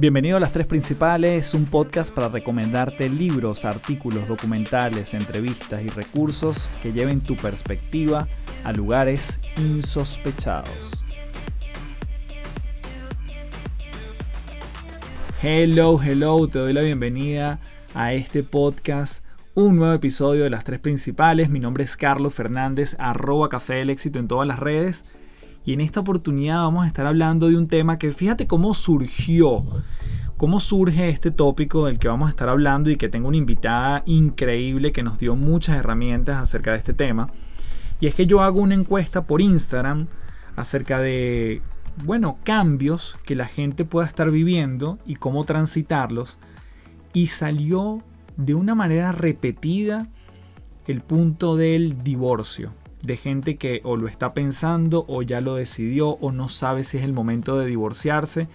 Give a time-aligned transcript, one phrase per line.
[0.00, 6.70] Bienvenido a Las Tres Principales, un podcast para recomendarte libros, artículos, documentales, entrevistas y recursos
[6.82, 8.26] que lleven tu perspectiva
[8.64, 10.70] a lugares insospechados.
[15.42, 17.58] Hello, hello, te doy la bienvenida
[17.92, 19.22] a este podcast,
[19.52, 21.50] un nuevo episodio de Las Tres Principales.
[21.50, 25.04] Mi nombre es Carlos Fernández, arroba Café del Éxito en todas las redes.
[25.64, 29.64] Y en esta oportunidad vamos a estar hablando de un tema que fíjate cómo surgió,
[30.38, 34.02] cómo surge este tópico del que vamos a estar hablando y que tengo una invitada
[34.06, 37.30] increíble que nos dio muchas herramientas acerca de este tema.
[38.00, 40.06] Y es que yo hago una encuesta por Instagram
[40.56, 41.60] acerca de,
[42.04, 46.38] bueno, cambios que la gente pueda estar viviendo y cómo transitarlos.
[47.12, 48.02] Y salió
[48.38, 50.08] de una manera repetida
[50.86, 52.72] el punto del divorcio
[53.02, 56.98] de gente que o lo está pensando o ya lo decidió o no sabe si
[56.98, 58.48] es el momento de divorciarse.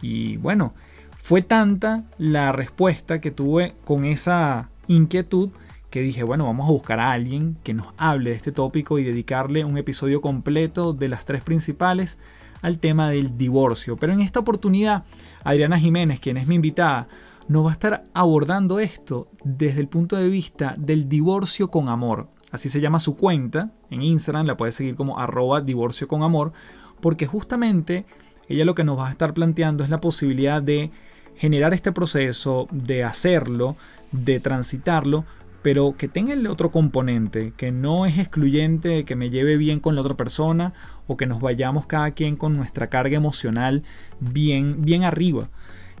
[0.00, 0.74] Y bueno,
[1.16, 5.50] fue tanta la respuesta que tuve con esa inquietud
[5.90, 9.04] que dije, bueno, vamos a buscar a alguien que nos hable de este tópico y
[9.04, 12.18] dedicarle un episodio completo de las tres principales
[12.62, 13.96] al tema del divorcio.
[13.96, 15.04] Pero en esta oportunidad,
[15.44, 17.06] Adriana Jiménez, quien es mi invitada,
[17.46, 22.28] nos va a estar abordando esto desde el punto de vista del divorcio con amor.
[22.54, 26.52] Así se llama su cuenta en Instagram, la puedes seguir como arroba divorcio con amor,
[27.00, 28.06] porque justamente
[28.48, 30.92] ella lo que nos va a estar planteando es la posibilidad de
[31.34, 33.74] generar este proceso, de hacerlo,
[34.12, 35.24] de transitarlo,
[35.62, 39.96] pero que tenga el otro componente, que no es excluyente que me lleve bien con
[39.96, 40.74] la otra persona
[41.08, 43.82] o que nos vayamos cada quien con nuestra carga emocional
[44.20, 45.48] bien, bien arriba.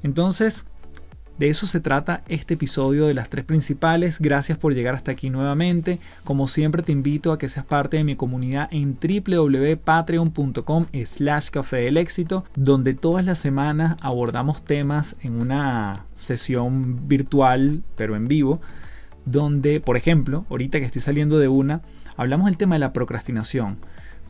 [0.04, 0.66] Entonces,
[1.38, 4.20] de eso se trata este episodio de las tres principales.
[4.20, 5.98] Gracias por llegar hasta aquí nuevamente.
[6.22, 11.78] Como siempre te invito a que seas parte de mi comunidad en www.patreon.com slash café
[11.78, 18.60] del éxito, donde todas las semanas abordamos temas en una sesión virtual, pero en vivo,
[19.24, 21.80] donde, por ejemplo, ahorita que estoy saliendo de una,
[22.16, 23.78] hablamos del tema de la procrastinación.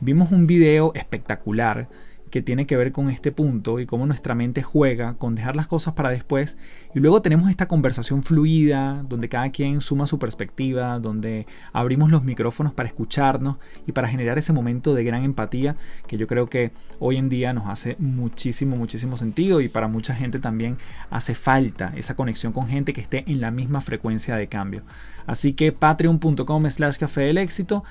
[0.01, 1.87] Vimos un video espectacular
[2.35, 5.67] que tiene que ver con este punto y cómo nuestra mente juega con dejar las
[5.67, 6.57] cosas para después.
[6.93, 12.25] Y luego tenemos esta conversación fluida, donde cada quien suma su perspectiva, donde abrimos los
[12.25, 13.55] micrófonos para escucharnos
[13.87, 17.53] y para generar ese momento de gran empatía que yo creo que hoy en día
[17.53, 20.77] nos hace muchísimo, muchísimo sentido y para mucha gente también
[21.09, 24.83] hace falta esa conexión con gente que esté en la misma frecuencia de cambio.
[25.25, 27.85] Así que patreon.com slash café del éxito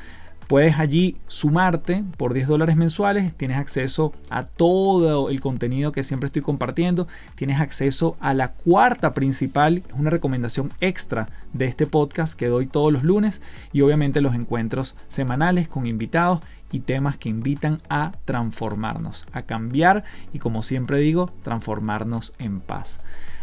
[0.47, 6.27] Puedes allí sumarte por 10 dólares mensuales, tienes acceso a todo el contenido que siempre
[6.27, 12.39] estoy compartiendo, tienes acceso a la cuarta principal, es una recomendación extra de este podcast
[12.39, 13.41] que doy todos los lunes
[13.73, 16.41] y obviamente los encuentros semanales con invitados
[16.71, 22.99] y temas que invitan a transformarnos, a cambiar y como siempre digo, transformarnos en paz.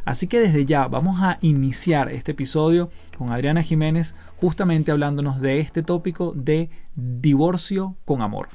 [0.06, 5.60] Así que desde ya vamos a iniciar este episodio con Adriana Jiménez justamente hablándonos de
[5.60, 8.50] este tópico de divorcio con amor.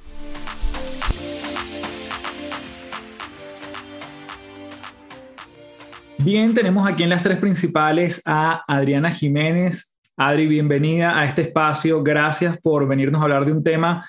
[6.19, 9.97] Bien, tenemos aquí en las tres principales a Adriana Jiménez.
[10.17, 12.03] Adri, bienvenida a este espacio.
[12.03, 14.05] Gracias por venirnos a hablar de un tema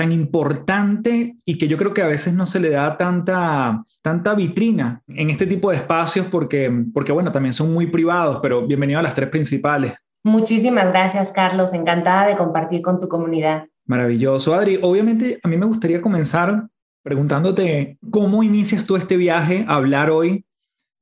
[0.00, 4.34] tan importante y que yo creo que a veces no se le da tanta, tanta
[4.34, 8.98] vitrina en este tipo de espacios porque, porque, bueno, también son muy privados, pero bienvenido
[8.98, 9.92] a las tres principales.
[10.24, 11.74] Muchísimas gracias, Carlos.
[11.74, 13.66] Encantada de compartir con tu comunidad.
[13.84, 14.78] Maravilloso, Adri.
[14.80, 16.66] Obviamente, a mí me gustaría comenzar
[17.02, 20.46] preguntándote cómo inicias tú este viaje a hablar hoy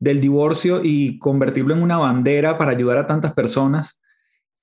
[0.00, 4.00] del divorcio y convertirlo en una bandera para ayudar a tantas personas.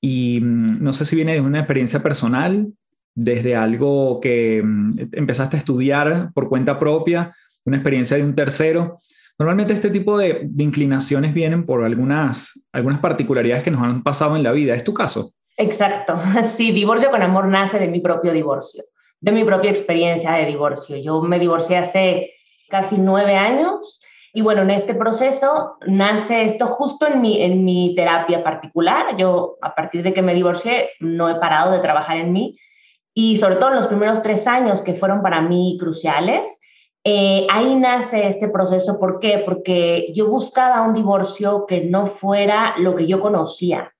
[0.02, 2.68] Y mm, no sé si viene de una experiencia personal
[3.16, 7.34] desde algo que mm, empezaste a estudiar por cuenta propia,
[7.64, 9.00] una experiencia de un tercero.
[9.40, 14.44] Normalmente este tipo de, inclinaciones vienen por algunas, algunas particularidades que nos han pasado en
[14.44, 14.74] la vida.
[14.74, 15.32] ¿Es tu caso?
[15.58, 16.16] Exacto.
[16.56, 18.84] Sí, divorcio con amor nace de mi propio divorcio,
[19.20, 20.98] de mi propia experiencia de divorcio.
[20.98, 22.34] Yo me divorcié hace
[22.70, 24.02] casi nueve años
[24.34, 29.16] y bueno, en este proceso nace esto justo en mi, en mi terapia particular.
[29.18, 32.58] Yo a partir de que me divorcié no he parado de trabajar en mí
[33.18, 36.60] y sobre todo en los primeros tres años que fueron para mí cruciales,
[37.06, 39.00] eh, ahí nace este proceso.
[39.00, 39.42] ¿Por qué?
[39.46, 43.94] Porque yo buscaba un divorcio que no fuera lo que yo conocía,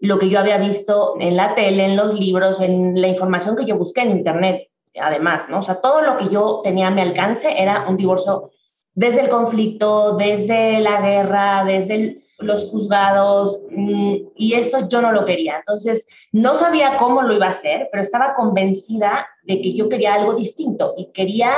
[0.00, 3.66] lo que yo había visto en la tele, en los libros, en la información que
[3.66, 5.58] yo busqué en Internet, además, ¿no?
[5.58, 8.52] O sea, todo lo que yo tenía a mi alcance era un divorcio
[8.94, 15.12] desde el conflicto, desde la guerra, desde el, los juzgados, mm, y eso yo no
[15.12, 15.58] lo quería.
[15.58, 20.14] Entonces, no sabía cómo lo iba a hacer, pero estaba convencida de que yo quería
[20.14, 21.54] algo distinto y quería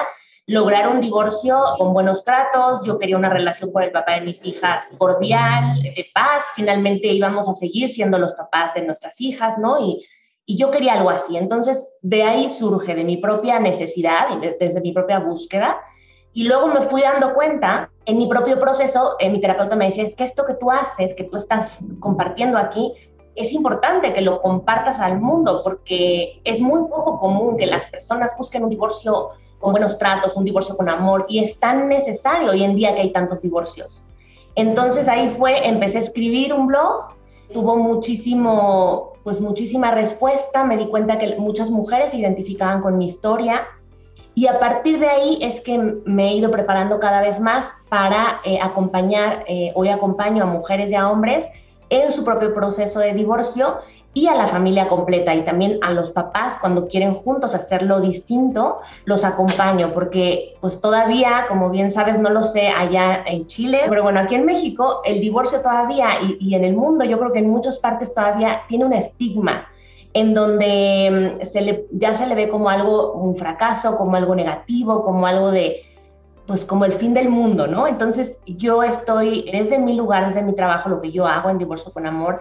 [0.46, 4.44] lograr un divorcio con buenos tratos, yo quería una relación con el papá de mis
[4.44, 9.78] hijas cordial, de paz, finalmente íbamos a seguir siendo los papás de nuestras hijas, ¿no?
[9.80, 10.04] Y,
[10.44, 11.38] y yo quería algo así.
[11.38, 14.28] Entonces, de ahí surge, de mi propia necesidad,
[14.60, 15.78] desde mi propia búsqueda,
[16.34, 20.04] y luego me fui dando cuenta en mi propio proceso, en mi terapeuta me decía,
[20.04, 22.92] es que esto que tú haces, que tú estás compartiendo aquí,
[23.34, 28.34] es importante que lo compartas al mundo porque es muy poco común que las personas
[28.38, 32.62] busquen un divorcio con buenos tratos, un divorcio con amor, y es tan necesario hoy
[32.62, 34.04] en día que hay tantos divorcios.
[34.56, 37.14] Entonces ahí fue, empecé a escribir un blog,
[37.52, 43.06] tuvo muchísimo, pues muchísima respuesta, me di cuenta que muchas mujeres se identificaban con mi
[43.06, 43.62] historia,
[44.34, 48.40] y a partir de ahí es que me he ido preparando cada vez más para
[48.44, 51.46] eh, acompañar, eh, hoy acompaño a mujeres y a hombres
[51.88, 53.78] en su propio proceso de divorcio
[54.12, 58.80] y a la familia completa y también a los papás cuando quieren juntos hacerlo distinto,
[59.04, 64.04] los acompaño porque pues todavía, como bien sabes, no lo sé allá en Chile, pero
[64.04, 67.50] bueno, aquí en México el divorcio todavía y, en el mundo yo creo que en
[67.50, 69.68] muchas partes todavía tiene un estigma
[70.14, 74.34] en donde mm, se le, ya se le ve como algo, un fracaso, como algo
[74.34, 75.82] negativo, como algo de,
[76.46, 77.86] pues como el fin del mundo, ¿no?
[77.86, 81.92] Entonces yo estoy, desde mi lugar, desde mi trabajo, lo que yo hago en Divorcio
[81.92, 82.40] con Amor,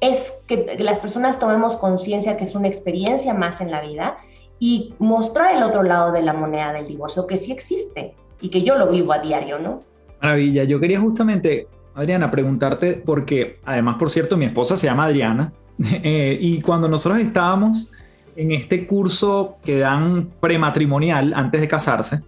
[0.00, 4.16] es que las personas tomemos conciencia que es una experiencia más en la vida
[4.58, 8.62] y mostrar el otro lado de la moneda del divorcio, que sí existe y que
[8.62, 9.82] yo lo vivo a diario, ¿no?
[10.20, 15.52] Maravilla, yo quería justamente, Adriana, preguntarte, porque además, por cierto, mi esposa se llama Adriana,
[16.02, 17.90] eh, y cuando nosotros estábamos
[18.36, 22.20] en este curso que dan prematrimonial antes de casarse,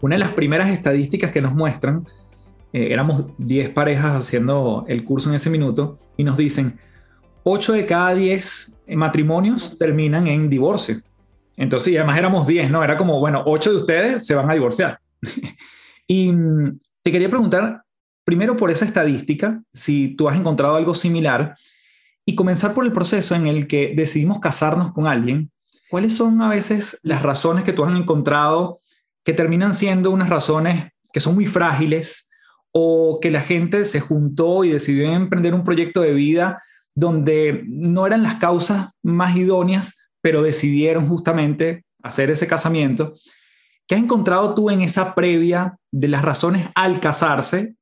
[0.00, 2.06] una de las primeras estadísticas que nos muestran,
[2.72, 6.78] eh, éramos 10 parejas haciendo el curso en ese minuto, y nos dicen,
[7.44, 11.00] 8 de cada 10 matrimonios terminan en divorcio.
[11.56, 12.84] Entonces, y además éramos 10, ¿no?
[12.84, 14.98] Era como, bueno, 8 de ustedes se van a divorciar.
[16.06, 17.82] y mm, te quería preguntar,
[18.24, 21.54] primero por esa estadística, si tú has encontrado algo similar,
[22.26, 25.50] y comenzar por el proceso en el que decidimos casarnos con alguien.
[25.88, 28.80] ¿Cuáles son a veces las razones que tú has encontrado
[29.24, 32.28] que terminan siendo unas razones que son muy frágiles
[32.72, 36.62] o que la gente se juntó y decidió emprender un proyecto de vida
[36.94, 43.14] donde no eran las causas más idóneas, pero decidieron justamente hacer ese casamiento.
[43.86, 47.76] ¿Qué has encontrado tú en esa previa de las razones al casarse,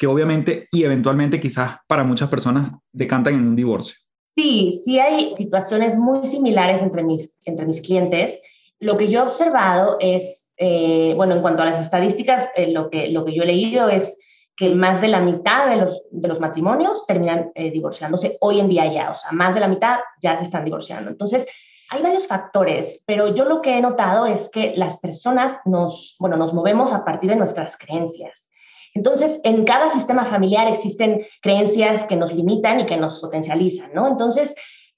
[0.00, 3.96] que obviamente y eventualmente quizás para muchas personas decantan en un divorcio?
[4.34, 8.40] Sí, sí hay situaciones muy similares entre mis, entre mis clientes.
[8.78, 12.88] Lo que yo he observado es, eh, bueno, en cuanto a las estadísticas, eh, lo,
[12.88, 14.18] que, lo que yo he leído es
[14.56, 18.70] que más de la mitad de los, de los matrimonios terminan eh, divorciándose hoy en
[18.70, 21.10] día ya, o sea, más de la mitad ya se están divorciando.
[21.10, 21.46] Entonces,
[21.90, 26.38] hay varios factores, pero yo lo que he notado es que las personas nos, bueno,
[26.38, 28.49] nos movemos a partir de nuestras creencias.
[28.94, 34.08] Entonces, en cada sistema familiar existen creencias que nos limitan y que nos potencializan, ¿no?
[34.08, 34.54] Entonces,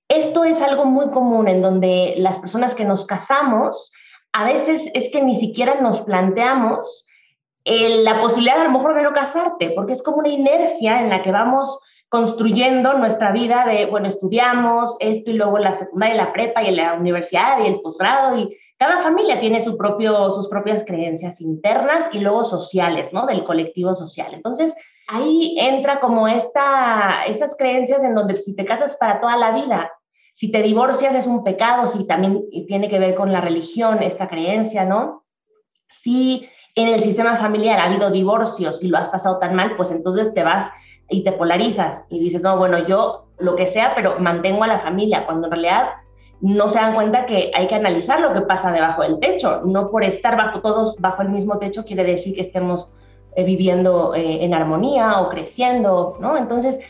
[0.09, 3.93] esto es algo muy común en donde las personas que nos casamos,
[4.33, 7.07] a veces es que ni siquiera nos planteamos
[7.65, 11.23] la posibilidad a lo mejor de no casarte, porque es como una inercia en la
[11.23, 11.79] que vamos
[12.09, 16.95] construyendo nuestra vida de, bueno, estudiamos esto y luego la secundaria, la prepa y la
[16.95, 22.19] universidad y el posgrado y cada familia tiene su propio, sus propias creencias internas y
[22.19, 23.27] luego sociales, ¿no?
[23.27, 24.35] Del colectivo social.
[24.35, 24.75] Entonces,
[25.07, 29.89] ahí entra como esta, esas creencias en donde si te casas para toda la vida,
[30.35, 34.29] si te divorcias es un pecado, si también tiene que ver con la religión, esta
[34.29, 35.27] creencia, ¿no?
[35.89, 39.93] Si en el sistema familiar ha habido divorcios y lo has pasado tan mal, pues
[39.93, 40.73] entonces te vas
[41.09, 44.81] y te polarizas y dices, no, bueno, yo lo que sea, pero mantengo a la
[44.81, 45.91] familia, cuando en realidad
[46.43, 49.63] no se dan cuenta que hay que analizar lo que pasa debajo del techo.
[49.65, 52.91] No por estar bajo todos bajo el mismo techo quiere decir que estemos
[53.37, 56.37] eh, viviendo eh, en armonía o creciendo, ¿no?
[56.37, 56.81] Entonces,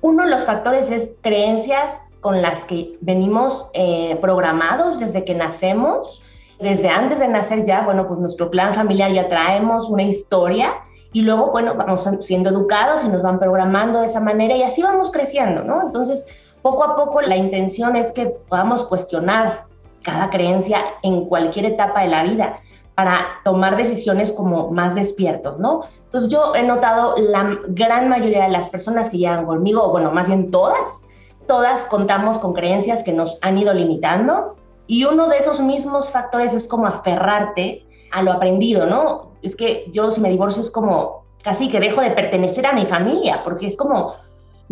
[0.00, 6.22] uno de los factores es creencias con las que venimos eh, programados desde que nacemos
[6.62, 10.74] desde antes de nacer ya, bueno, pues nuestro plan familiar ya traemos una historia
[11.12, 14.82] y luego, bueno, vamos siendo educados y nos van programando de esa manera y así
[14.82, 15.82] vamos creciendo, ¿no?
[15.82, 16.24] Entonces,
[16.62, 19.64] poco a poco la intención es que podamos cuestionar
[20.02, 22.56] cada creencia en cualquier etapa de la vida
[22.94, 25.82] para tomar decisiones como más despiertos, ¿no?
[26.04, 30.28] Entonces yo he notado la gran mayoría de las personas que llegan conmigo, bueno, más
[30.28, 31.02] bien todas,
[31.46, 36.52] todas contamos con creencias que nos han ido limitando y uno de esos mismos factores
[36.52, 39.32] es como aferrarte a lo aprendido, ¿no?
[39.42, 42.86] Es que yo si me divorcio es como casi que dejo de pertenecer a mi
[42.86, 44.14] familia, porque es como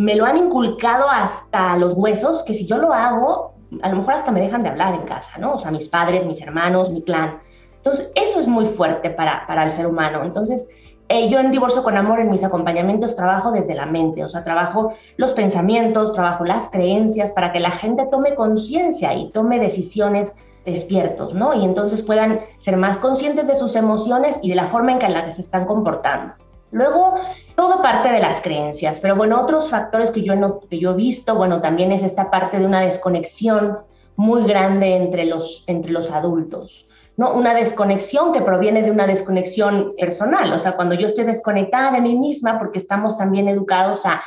[0.00, 3.52] me lo han inculcado hasta los huesos, que si yo lo hago,
[3.82, 5.52] a lo mejor hasta me dejan de hablar en casa, ¿no?
[5.52, 7.38] O sea, mis padres, mis hermanos, mi clan.
[7.76, 10.22] Entonces, eso es muy fuerte para, para el ser humano.
[10.24, 10.66] Entonces,
[11.10, 14.42] eh, yo en Divorcio con Amor, en mis acompañamientos, trabajo desde la mente, o sea,
[14.42, 20.34] trabajo los pensamientos, trabajo las creencias para que la gente tome conciencia y tome decisiones
[20.64, 21.52] despiertos, ¿no?
[21.52, 25.26] Y entonces puedan ser más conscientes de sus emociones y de la forma en la
[25.26, 26.32] que se están comportando.
[26.72, 27.14] Luego,
[27.56, 30.94] todo parte de las creencias, pero bueno, otros factores que yo, no, que yo he
[30.94, 33.78] visto, bueno, también es esta parte de una desconexión
[34.16, 36.88] muy grande entre los, entre los adultos.
[37.16, 37.34] ¿no?
[37.34, 42.00] Una desconexión que proviene de una desconexión personal, o sea, cuando yo estoy desconectada de
[42.00, 44.22] mí misma, porque estamos también educados a,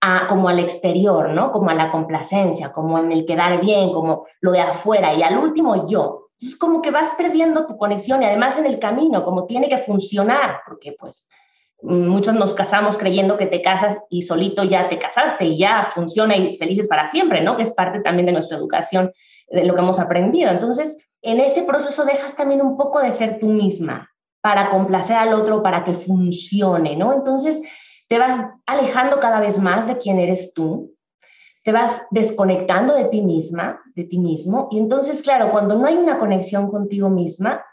[0.00, 1.52] a, como al exterior, ¿no?
[1.52, 5.38] Como a la complacencia, como en el quedar bien, como lo de afuera, y al
[5.38, 6.28] último yo.
[6.38, 9.78] Es como que vas perdiendo tu conexión y además en el camino, como tiene que
[9.78, 11.28] funcionar, porque pues
[11.82, 16.36] muchos nos casamos creyendo que te casas y solito ya te casaste y ya funciona
[16.36, 17.56] y felices para siempre, ¿no?
[17.56, 19.12] Que es parte también de nuestra educación,
[19.48, 20.50] de lo que hemos aprendido.
[20.50, 25.34] Entonces, en ese proceso dejas también un poco de ser tú misma para complacer al
[25.34, 27.12] otro, para que funcione, ¿no?
[27.12, 27.60] Entonces
[28.08, 30.94] te vas alejando cada vez más de quién eres tú,
[31.64, 35.96] te vas desconectando de ti misma, de ti mismo, y entonces, claro, cuando no hay
[35.96, 37.64] una conexión contigo misma,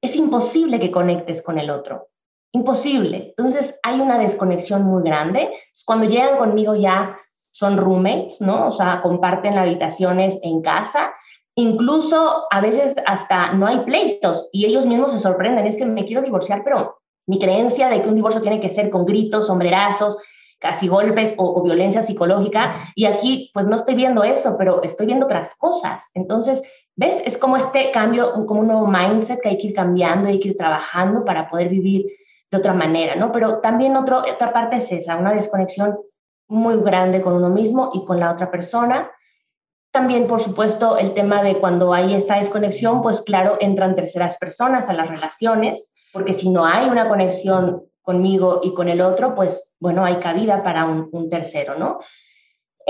[0.00, 2.08] es imposible que conectes con el otro.
[2.52, 3.34] Imposible.
[3.36, 5.50] Entonces hay una desconexión muy grande.
[5.84, 7.18] Cuando llegan conmigo ya
[7.50, 8.68] son roommates, ¿no?
[8.68, 11.12] O sea, comparten habitaciones en casa
[11.58, 16.04] Incluso a veces hasta no hay pleitos y ellos mismos se sorprenden, es que me
[16.04, 20.18] quiero divorciar, pero mi creencia de que un divorcio tiene que ser con gritos, sombrerazos,
[20.60, 25.26] casi golpes o, violencia psicológica, y aquí pues no estoy viendo eso, pero estoy viendo
[25.26, 26.08] otras cosas.
[26.14, 26.62] Entonces,
[26.94, 27.20] ¿ves?
[27.26, 30.50] Es como este cambio, como un nuevo mindset que hay que ir cambiando, hay que
[30.50, 32.06] ir trabajando para poder vivir
[32.50, 33.32] de otra manera, ¿no?
[33.32, 35.98] Pero también otro, otra parte es esa, una desconexión
[36.48, 39.10] muy grande con uno mismo y con la otra persona
[39.90, 44.88] también, por supuesto, el tema de cuando hay esta desconexión, pues claro, entran terceras personas
[44.88, 49.74] a las relaciones, porque si no hay una conexión conmigo y con el otro, pues
[49.80, 52.00] bueno, hay cabida para un, tercero, ¿no?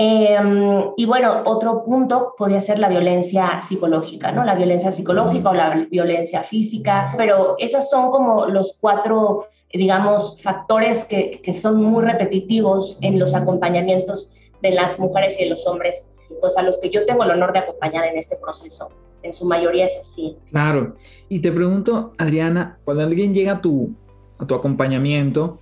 [0.01, 4.45] Em, y bueno, otro punto podría ser la violencia psicológica, ¿no?
[4.45, 11.03] La violencia psicológica o la violencia física, pero esas son como los cuatro, digamos, factores
[11.03, 16.09] que, que son muy repetitivos en los acompañamientos de las mujeres y de los hombres
[16.39, 18.89] pues a los que yo tengo el honor de acompañar en este proceso.
[19.23, 20.37] En su mayoría es así.
[20.49, 20.95] Claro.
[21.27, 23.93] Y te pregunto, Adriana, cuando alguien llega a tu,
[24.37, 25.59] a tu acompañamiento,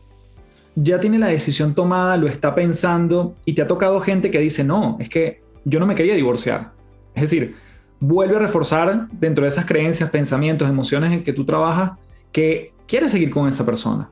[0.80, 4.64] ya tiene la decisión tomada, lo está pensando y te ha tocado gente que dice,
[4.64, 6.72] no, es que yo no me quería divorciar.
[7.16, 7.56] Es decir,
[8.00, 11.94] vuelve a reforzar dentro de esas creencias, pensamientos, emociones en que tú trabajas,
[12.32, 14.10] que quieres seguir con esa persona.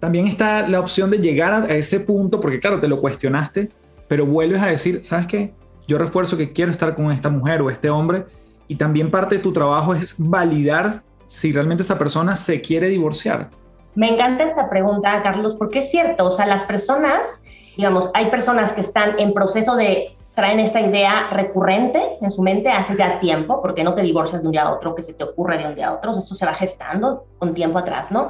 [0.00, 3.68] También está la opción de llegar a ese punto, porque claro, te lo cuestionaste,
[4.08, 5.54] pero vuelves a decir, ¿sabes qué?
[5.90, 8.24] yo refuerzo que quiero estar con esta mujer o este hombre
[8.68, 13.50] y también parte de tu trabajo es validar si realmente esa persona se quiere divorciar.
[13.94, 17.42] Me encanta esta pregunta, Carlos, porque es cierto, o sea, las personas,
[17.76, 22.70] digamos, hay personas que están en proceso de traen esta idea recurrente en su mente
[22.70, 25.24] hace ya tiempo, porque no te divorcias de un día a otro, que se te
[25.24, 28.28] ocurre de un día a otro, esto se va gestando con tiempo atrás, ¿no?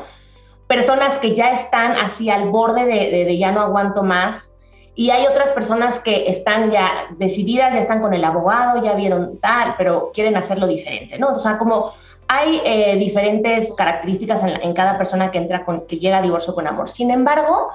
[0.66, 4.56] Personas que ya están así al borde de, de ya no aguanto más,
[4.94, 9.38] y hay otras personas que están ya decididas, ya están con el abogado, ya vieron
[9.40, 11.28] tal, pero quieren hacerlo diferente, ¿no?
[11.28, 11.92] O sea, como
[12.32, 16.64] hay eh, diferentes características en, cada persona que entra con, que llega a divorcio con
[16.68, 16.88] amor.
[16.88, 17.70] Sin embargo,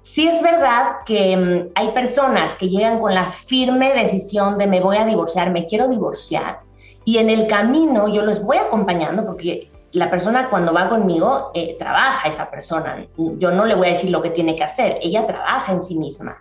[0.00, 4.80] sí es verdad que mm, hay personas que llegan con la firme decisión de me
[4.80, 6.60] voy a divorciar, me quiero divorciar,
[7.04, 11.76] y en el camino yo los voy acompañando porque la persona cuando va conmigo eh,
[11.78, 13.04] trabaja esa persona.
[13.18, 15.98] Yo no le voy a decir lo que tiene que hacer, ella trabaja en sí
[15.98, 16.38] misma.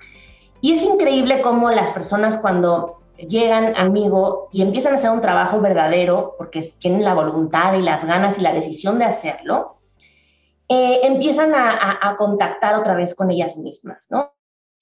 [0.61, 5.59] Y es increíble cómo las personas cuando llegan amigo y empiezan a hacer un trabajo
[5.59, 9.77] verdadero, porque tienen la voluntad y las ganas y la decisión de hacerlo,
[10.67, 14.33] eh, empiezan a, contactar otra vez con ellas mismas, ¿no?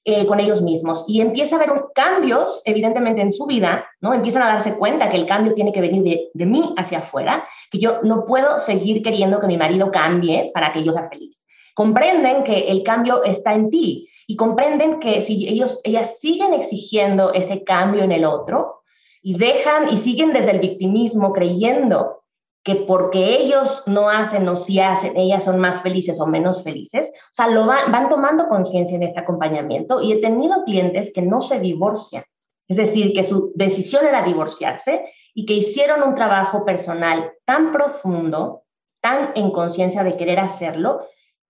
[0.03, 4.13] Eh, con ellos mismos y empieza a haber cambios, evidentemente, en su vida, ¿no?
[4.13, 7.45] Empiezan a darse cuenta que el cambio tiene que venir de, de, mí hacia afuera,
[7.71, 11.45] que yo no puedo seguir queriendo que mi marido cambie para que yo sea feliz.
[11.73, 17.33] Comprenden que el cambio está en ti y comprenden que si ellos, ellas siguen exigiendo
[17.33, 18.81] ese cambio en el otro
[19.21, 22.17] y dejan y siguen desde el victimismo creyendo
[22.63, 27.13] que porque ellos no hacen o si hacen, ellas son más felices o menos felices.
[27.15, 31.21] O sea, lo van, van tomando conciencia en este acompañamiento y he tenido clientes que
[31.21, 32.25] no se divorcian.
[32.67, 38.63] Es decir, que su decisión era divorciarse y que hicieron un trabajo personal tan profundo,
[38.99, 41.07] tan en conciencia de querer hacerlo,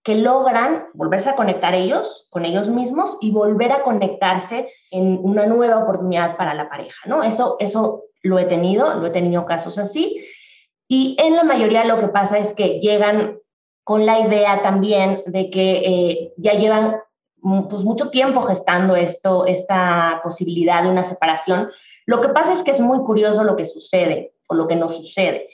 [0.07, 5.45] que logran volverse a conectar ellos con ellos mismos y volver a conectarse en una
[5.45, 7.23] nueva oportunidad para la pareja, ¿no?
[7.23, 10.25] Eso, eso lo he tenido, lo he tenido casos así
[10.87, 13.39] Y en la mayoría lo que pasa es que llegan
[13.83, 17.01] con la idea también de que eh, ya llevan
[17.69, 21.69] pues, mucho tiempo gestando esto, esta posibilidad de una separación.
[22.05, 24.87] Lo que pasa es que es muy curioso lo que sucede o lo que no
[24.87, 25.49] sucede.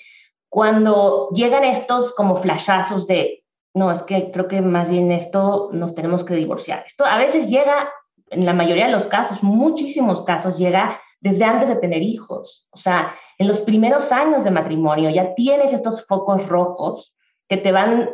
[0.47, 3.42] Cuando llegan estos como flashazos de,
[3.73, 6.83] no, es que creo que más bien esto nos tenemos que divorciar.
[6.85, 7.89] Esto a veces llega,
[8.29, 12.67] en la mayoría de los casos, muchísimos casos, llega desde antes de tener hijos.
[12.71, 17.15] O sea, en los primeros años de matrimonio ya tienes estos focos rojos
[17.47, 18.09] que te van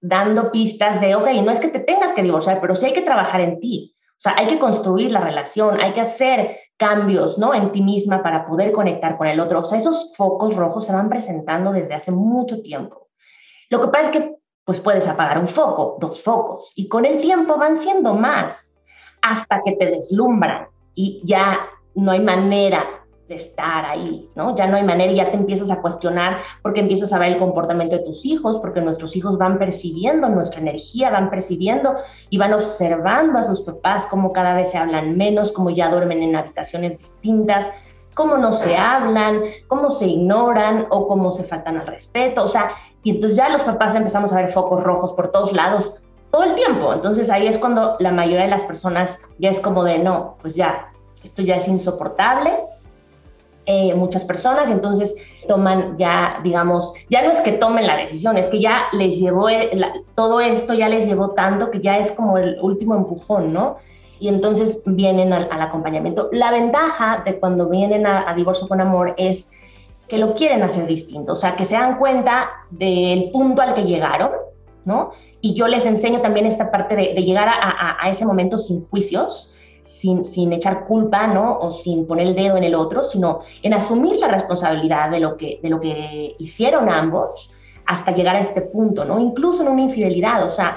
[0.00, 3.02] dando pistas de, ok, no es que te tengas que divorciar, pero sí hay que
[3.02, 3.94] trabajar en ti.
[4.16, 7.54] O sea, hay que construir la relación, hay que hacer cambios, ¿no?
[7.54, 9.60] En ti misma para poder conectar con el otro.
[9.60, 13.08] O sea, esos focos rojos se van presentando desde hace mucho tiempo.
[13.70, 17.18] Lo que pasa es que, pues puedes apagar un foco, dos focos, y con el
[17.18, 18.72] tiempo van siendo más,
[19.22, 21.58] hasta que te deslumbran y ya
[21.94, 22.84] no hay manera
[23.28, 24.54] de estar ahí, ¿no?
[24.54, 27.38] Ya no hay manera y ya te empiezas a cuestionar porque empiezas a ver el
[27.38, 31.94] comportamiento de tus hijos, porque nuestros hijos van percibiendo nuestra energía, van percibiendo
[32.28, 36.22] y van observando a sus papás cómo cada vez se hablan menos, cómo ya duermen
[36.22, 37.70] en habitaciones distintas,
[38.14, 42.70] cómo no se hablan, cómo se ignoran o cómo se faltan al respeto, o sea,
[43.04, 45.94] y entonces ya los papás empezamos a ver focos rojos por todos lados
[46.30, 46.92] todo el tiempo.
[46.92, 50.56] Entonces ahí es cuando la mayoría de las personas ya es como de, no, pues
[50.56, 50.88] ya,
[51.22, 52.50] esto ya es insoportable,
[53.66, 55.14] eh, muchas personas, entonces
[55.48, 59.46] toman ya, digamos, ya no es que tomen la decisión, es que ya les llevó,
[60.14, 63.76] todo esto ya les llevó tanto que ya es como el último empujón, ¿no?
[64.18, 66.28] Y entonces vienen al, acompañamiento.
[66.32, 69.50] La ventaja de cuando vienen a, divorcio con amor es
[70.14, 73.82] que lo quieren hacer distinto, o sea, que se dan cuenta del punto al que
[73.82, 74.30] llegaron,
[74.84, 75.10] ¿no?
[75.40, 79.52] Y yo les enseño también esta parte de, llegar a, a ese momento sin juicios,
[79.82, 81.58] sin, sin echar culpa, ¿no?
[81.58, 85.36] O sin poner el dedo en el otro, sino en asumir la responsabilidad de lo
[85.36, 87.50] que, de lo que hicieron ambos
[87.84, 89.18] hasta llegar a este punto, ¿no?
[89.18, 90.76] Incluso en una infidelidad, o sea,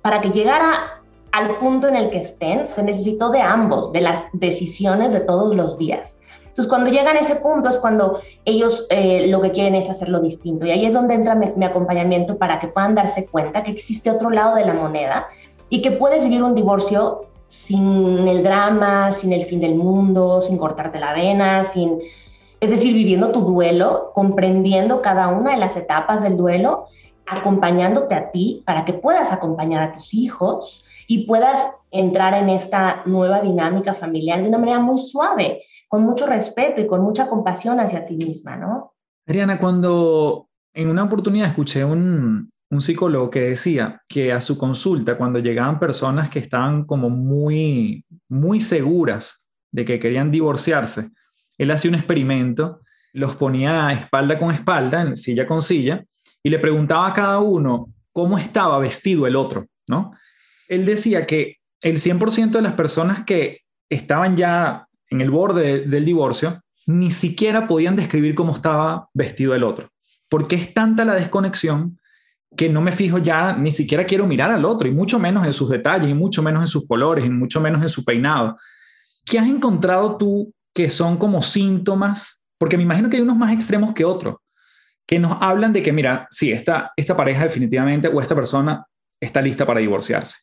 [0.00, 1.02] para que llegara
[1.32, 5.54] al punto en el que estén, se necesitó de ambos, de las decisiones de todos
[5.54, 6.17] los días.
[6.58, 10.18] Entonces, cuando llegan a ese punto es cuando ellos eh, lo que quieren es hacerlo
[10.18, 10.66] distinto.
[10.66, 14.28] Y ahí es donde entra mi, acompañamiento para que puedan darse cuenta que existe otro
[14.28, 15.28] lado de la moneda
[15.68, 20.58] y que puedes vivir un divorcio sin el drama, sin el fin del mundo, sin
[20.58, 22.00] cortarte la vena, sin,
[22.58, 26.86] es decir, viviendo tu duelo, comprendiendo cada una de las etapas del duelo,
[27.24, 33.02] acompañándote a ti para que puedas acompañar a tus hijos y puedas entrar en esta
[33.06, 37.80] nueva dinámica familiar de una manera muy suave, con mucho respeto y con mucha compasión
[37.80, 38.94] hacia ti misma, ¿no?
[39.26, 45.16] Adriana, cuando en una oportunidad escuché un, un psicólogo que decía que a su consulta,
[45.16, 51.10] cuando llegaban personas que estaban como muy, muy seguras de que querían divorciarse,
[51.56, 52.80] él hacía un experimento,
[53.12, 56.04] los ponía espalda con espalda, en silla con silla,
[56.42, 60.12] y le preguntaba a cada uno cómo estaba vestido el otro, ¿no?
[60.68, 66.04] Él decía que el 100% de las personas que estaban ya en el borde del
[66.04, 69.90] divorcio, ni siquiera podían describir cómo estaba vestido el otro,
[70.28, 71.98] porque es tanta la desconexión
[72.56, 75.52] que no me fijo ya, ni siquiera quiero mirar al otro, y mucho menos en
[75.52, 78.56] sus detalles, y mucho menos en sus colores, y mucho menos en su peinado.
[79.24, 82.42] ¿Qué has encontrado tú que son como síntomas?
[82.56, 84.36] Porque me imagino que hay unos más extremos que otros,
[85.06, 88.84] que nos hablan de que, mira, sí, esta, esta pareja definitivamente o esta persona
[89.20, 90.36] está lista para divorciarse.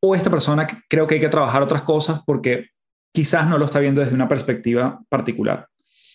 [0.00, 2.70] O esta persona creo que hay que trabajar otras cosas porque
[3.12, 5.68] quizás no lo está viendo desde una perspectiva particular.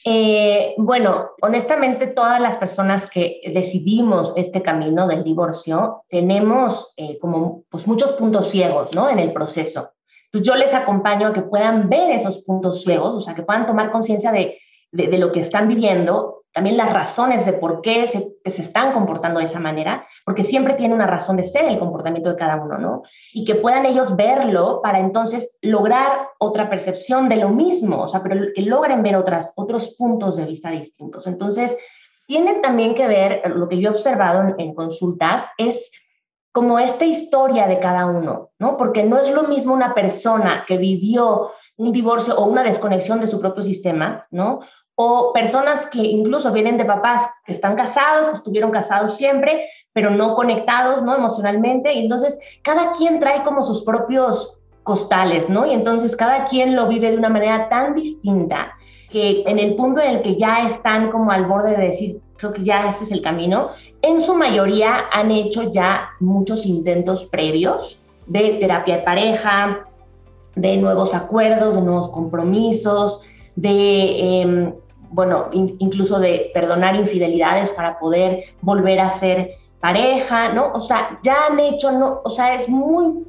[0.10, 7.64] Eh, bueno, honestamente, todas las personas que decidimos este camino del divorcio tenemos eh, como
[7.70, 9.10] pues, muchos puntos ciegos ¿no?
[9.10, 9.92] en el proceso.
[10.26, 13.68] Entonces, yo les acompaño a que puedan ver esos puntos ciegos, o sea, que puedan
[13.68, 14.58] tomar conciencia de,
[14.92, 19.38] de, lo que están viviendo también las razones de por qué se, se, están comportando
[19.40, 22.80] de esa manera, porque siempre tiene una razón de ser el comportamiento de cada uno,
[22.80, 23.04] ¿no?
[23.32, 28.24] Y que puedan ellos verlo para entonces lograr otra percepción de lo mismo, o sea,
[28.24, 31.28] pero que logren ver otras, otros puntos de vista distintos.
[31.28, 31.78] Entonces,
[32.26, 35.92] tiene también que ver, lo que yo he observado en, en consultas, es
[36.52, 38.78] como esta historia de cada uno, ¿no?
[38.78, 43.28] Porque no es lo mismo una persona que vivió un divorcio o una desconexión de
[43.28, 44.62] su propio sistema, ¿no?
[45.00, 49.62] O personas que incluso vienen de papás que están casados, que estuvieron casados siempre,
[49.94, 51.16] pero no conectados, ¿no?
[51.16, 55.68] Emocionalmente, y entonces cada quien trae como sus propios costales, ¿no?
[55.68, 58.74] Y entonces cada quien lo vive de una manera tan distinta
[59.12, 62.54] que en el punto en el que ya están como al borde de decir, creo
[62.54, 63.70] que ya este es el camino,
[64.02, 69.86] en su mayoría han hecho ya muchos intentos previos de terapia de pareja,
[70.56, 73.22] de nuevos acuerdos, de nuevos compromisos,
[73.56, 74.74] de em,
[75.10, 80.74] bueno, incluso de perdonar infidelidades para poder volver a ser pareja, ¿no?
[80.74, 83.26] O sea, ya han hecho, no, o sea, es muy,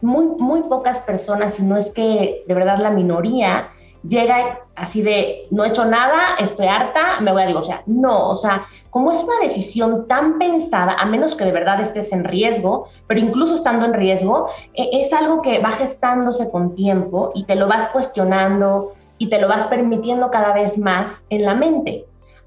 [0.00, 3.70] muy, muy pocas personas, si no es que de verdad la minoría
[4.02, 7.82] llega así de, no he hecho nada, estoy harta, me voy a divorciar.
[7.86, 12.10] No, o sea, como es una decisión tan pensada, a menos que de verdad estés
[12.12, 17.30] en riesgo, pero incluso estando en riesgo, e, es algo que va gestándose con tiempo
[17.34, 21.54] y te lo vas cuestionando y te lo vas permitiendo cada vez más en la
[21.54, 22.06] mente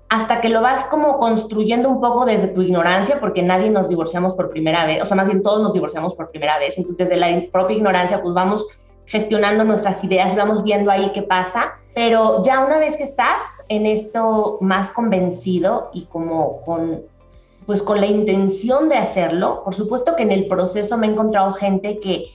[0.10, 4.36] hasta que lo vas como construyendo un poco desde tu ignorancia, porque nadie nos divorciamos
[4.36, 7.20] por primera vez, o sea, más bien todos nos divorciamos por primera vez, entonces desde
[7.20, 8.68] la propia ignorancia pues vamos
[9.06, 13.86] gestionando nuestras ideas vamos viendo ahí qué pasa, pero ya una vez que estás en
[13.86, 17.02] esto más convencido y como con
[17.66, 21.54] pues con la intención de hacerlo, por supuesto que en el proceso me he encontrado
[21.54, 22.26] gente que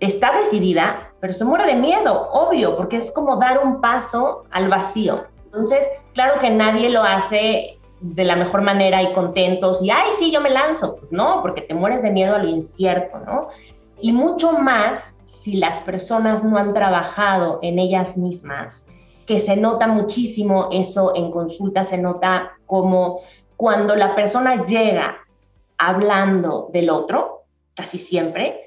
[0.00, 4.68] está decidida, pero se muere de miedo, obvio, porque es como dar un paso al
[4.68, 5.24] vacío.
[5.44, 10.30] Entonces, claro que nadie lo hace de la mejor manera y contentos y, ay, sí,
[10.30, 10.96] yo me lanzo.
[10.96, 13.48] Pues no, porque te mueres de miedo a lo incierto, ¿no?
[14.00, 18.86] Y mucho más si las personas no han trabajado en ellas mismas,
[19.26, 23.20] que se nota muchísimo eso en consulta, se nota como
[23.56, 25.16] cuando la persona llega
[25.78, 28.65] hablando del otro, casi siempre,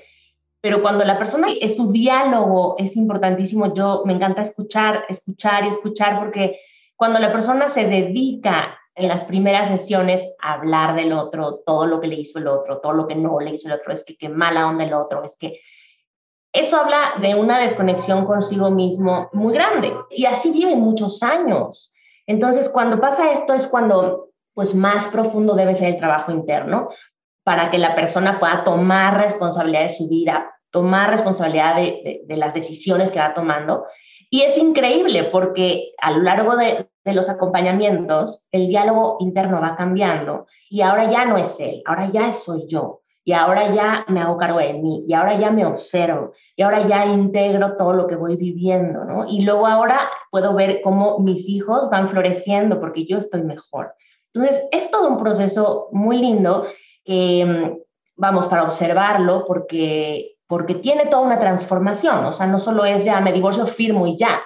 [0.62, 3.74] pero cuando la persona es su diálogo es importantísimo.
[3.74, 6.60] Yo me encanta escuchar, escuchar y escuchar porque
[6.96, 12.02] cuando la persona se dedica en las primeras sesiones a hablar del otro, todo lo
[12.02, 14.18] que le hizo el otro, todo lo que no le hizo el otro, es que
[14.18, 15.62] qué mala onda el otro, es que
[16.52, 21.94] eso habla de una desconexión consigo mismo muy grande y así viven muchos años.
[22.26, 26.90] Entonces, cuando pasa esto es cuando pues más profundo debe ser el trabajo interno
[27.44, 32.54] para que la persona pueda tomar responsabilidad de su vida, tomar responsabilidad de, de las
[32.54, 33.86] decisiones que va tomando
[34.30, 40.46] y es increíble porque a lo largo de, los acompañamientos, el diálogo interno va cambiando
[40.70, 43.02] y ahora ya no es él, ahora ya soy yo.
[43.26, 46.88] Y ahora ya me hago cargo de mí, y ahora ya me observo, y ahora
[46.88, 49.28] ya integro todo lo que voy viviendo, ¿no?
[49.28, 53.94] Y luego ahora puedo ver cómo mis hijos van floreciendo porque yo estoy mejor.
[54.34, 56.66] Entonces, es todo un proceso muy lindo
[57.10, 57.78] mm,
[58.18, 63.22] vamos, para observarlo, porque porque tiene toda una transformación, o sea, no solo es ya
[63.22, 64.42] me divorcio, firmo y ya,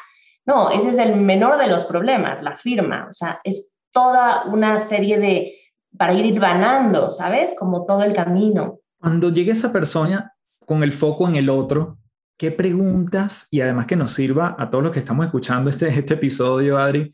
[0.45, 4.77] no, ese es el menor de los problemas, la firma, o sea, es toda una
[4.79, 5.53] serie de,
[5.97, 7.55] para ir ganando, ¿sabes?
[7.57, 8.79] Como todo el camino.
[8.99, 10.33] Cuando llegue esa persona
[10.65, 11.99] con el foco en el otro,
[12.37, 16.15] ¿qué preguntas, y además que nos sirva a todos los que estamos escuchando este, este
[16.15, 17.13] episodio, Adri,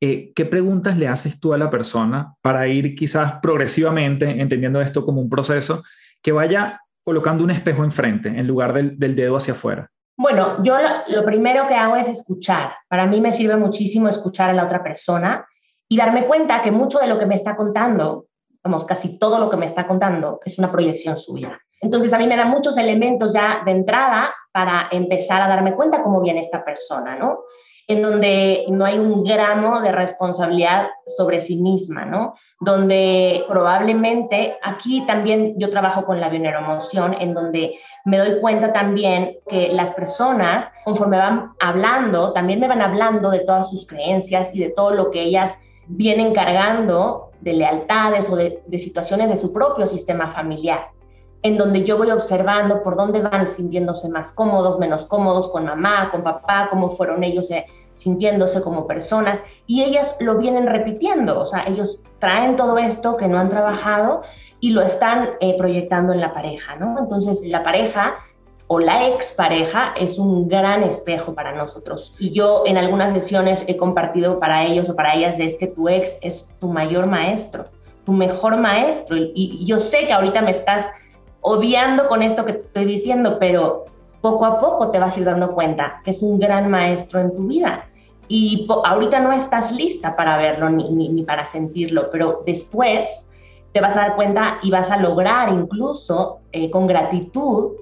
[0.00, 5.04] eh, ¿qué preguntas le haces tú a la persona para ir quizás progresivamente entendiendo esto
[5.04, 5.82] como un proceso
[6.22, 9.90] que vaya colocando un espejo enfrente en lugar del, dedo hacia afuera?
[10.16, 10.76] Bueno, yo
[11.08, 12.72] lo, primero que hago es escuchar.
[12.88, 15.46] Para mí me sirve muchísimo escuchar a la otra persona
[15.88, 18.26] y darme cuenta que mucho de lo que me está contando,
[18.62, 21.58] vamos, casi todo lo que me está contando es una proyección suya.
[21.80, 26.02] Entonces a mí me da muchos elementos ya de entrada para empezar a darme cuenta
[26.02, 27.40] cómo viene esta persona, ¿no?
[27.90, 32.34] En donde no hay un gramo de responsabilidad sobre sí misma, ¿no?
[32.60, 39.38] Donde probablemente, aquí también yo trabajo con la bioneuromoción, en donde me doy cuenta también
[39.48, 44.60] que las personas, conforme van hablando, también me van hablando de todas sus creencias y
[44.60, 49.52] de todo lo que ellas vienen cargando de lealtades o de, de situaciones de su
[49.52, 50.90] propio sistema familiar
[51.42, 56.10] en donde yo voy observando por dónde van sintiéndose más cómodos, menos cómodos con mamá,
[56.10, 61.44] con papá, cómo fueron ellos eh, sintiéndose como personas y ellas lo vienen repitiendo, o
[61.44, 64.22] sea, ellos traen todo esto que no han trabajado
[64.60, 66.98] y lo están eh, proyectando en la pareja, ¿no?
[66.98, 68.14] Entonces, la pareja
[68.66, 72.14] o la expareja es un gran espejo para nosotros.
[72.18, 75.88] Y yo en algunas sesiones he compartido para ellos o para ellas es que tu
[75.88, 77.64] ex es tu mayor maestro,
[78.04, 79.16] tu mejor maestro.
[79.16, 80.86] Y, y yo sé que ahorita me estás
[81.40, 83.86] odiando con esto que te estoy diciendo, pero
[84.20, 87.34] poco a poco te vas a ir dando cuenta que es un gran maestro en
[87.34, 87.86] tu vida.
[88.28, 93.28] Y ahorita no estás lista para verlo ni, ni, para sentirlo, pero después
[93.72, 97.72] te vas a dar cuenta y vas a lograr incluso eh, con gratitud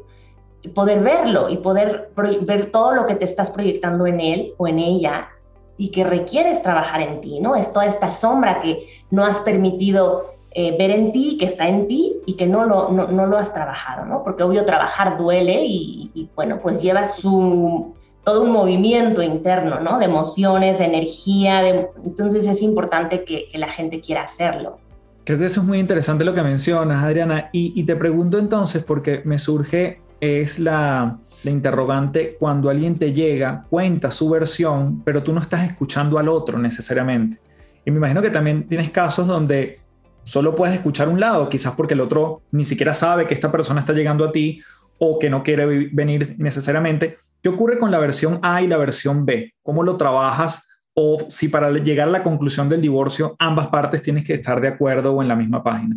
[0.74, 2.10] poder verlo y poder
[2.42, 5.28] ver todo lo que te estás proyectando en él o en ella
[5.76, 7.54] y que requieres trabajar en ti, ¿no?
[7.54, 11.86] Es toda esta sombra que no has permitido eh, ver en ti, que está en
[11.88, 14.24] ti y que no lo, no, no lo has trabajado, ¿no?
[14.24, 19.98] Porque obvio trabajar duele y, bueno, pues lleva su, todo un movimiento interno, ¿no?
[19.98, 24.78] De emociones, energía, de, entonces es importante que, la gente quiera hacerlo.
[25.24, 28.82] Creo que eso es muy interesante lo que mencionas, Adriana, y, y te pregunto entonces,
[28.82, 35.22] porque me surge es la, la interrogante cuando alguien te llega, cuenta su versión, pero
[35.22, 37.38] tú no estás escuchando al otro necesariamente.
[37.84, 39.80] Y me imagino que también tienes casos donde
[40.28, 43.80] solo puedes escuchar un lado, quizás porque el otro ni siquiera sabe que esta persona
[43.80, 44.62] está llegando a ti
[44.98, 47.16] o que no quiere venir necesariamente.
[47.42, 49.54] ¿Qué ocurre con la versión A y la versión B?
[49.62, 50.68] ¿Cómo lo trabajas?
[50.92, 54.68] O si para llegar a la conclusión del divorcio ambas partes tienes que estar de
[54.68, 55.96] acuerdo o en la misma página.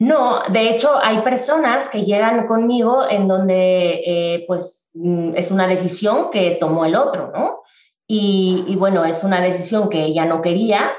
[0.00, 5.68] No, de hecho hay personas que llegan conmigo en donde eh, pues mm, es una
[5.68, 7.60] decisión que tomó el otro, ¿no?
[8.08, 10.90] Y, y, bueno, es una decisión que ella no quería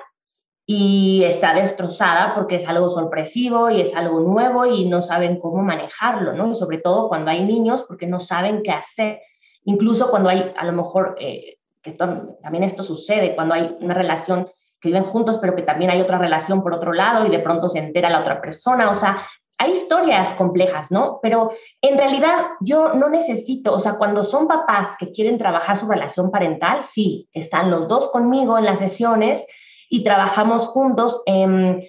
[0.65, 5.61] y está destrozada porque es algo sorpresivo y es algo nuevo y no saben cómo
[5.63, 6.51] manejarlo, ¿no?
[6.51, 9.19] Y sobre todo cuando hay niños porque no saben qué hacer.
[9.65, 14.47] Incluso cuando hay, a lo mejor, eh, que también esto sucede, cuando hay una relación
[14.79, 17.69] que viven juntos, pero que también hay otra relación por otro lado y de pronto
[17.69, 18.89] se entera la otra persona.
[18.89, 21.19] O sea, hay historias complejas, ¿no?
[21.21, 25.87] Pero en realidad yo no necesito, o sea, cuando son papás que quieren trabajar su
[25.87, 29.45] relación parental, sí, están los dos conmigo en las sesiones
[29.91, 31.85] y trabajamos juntos en,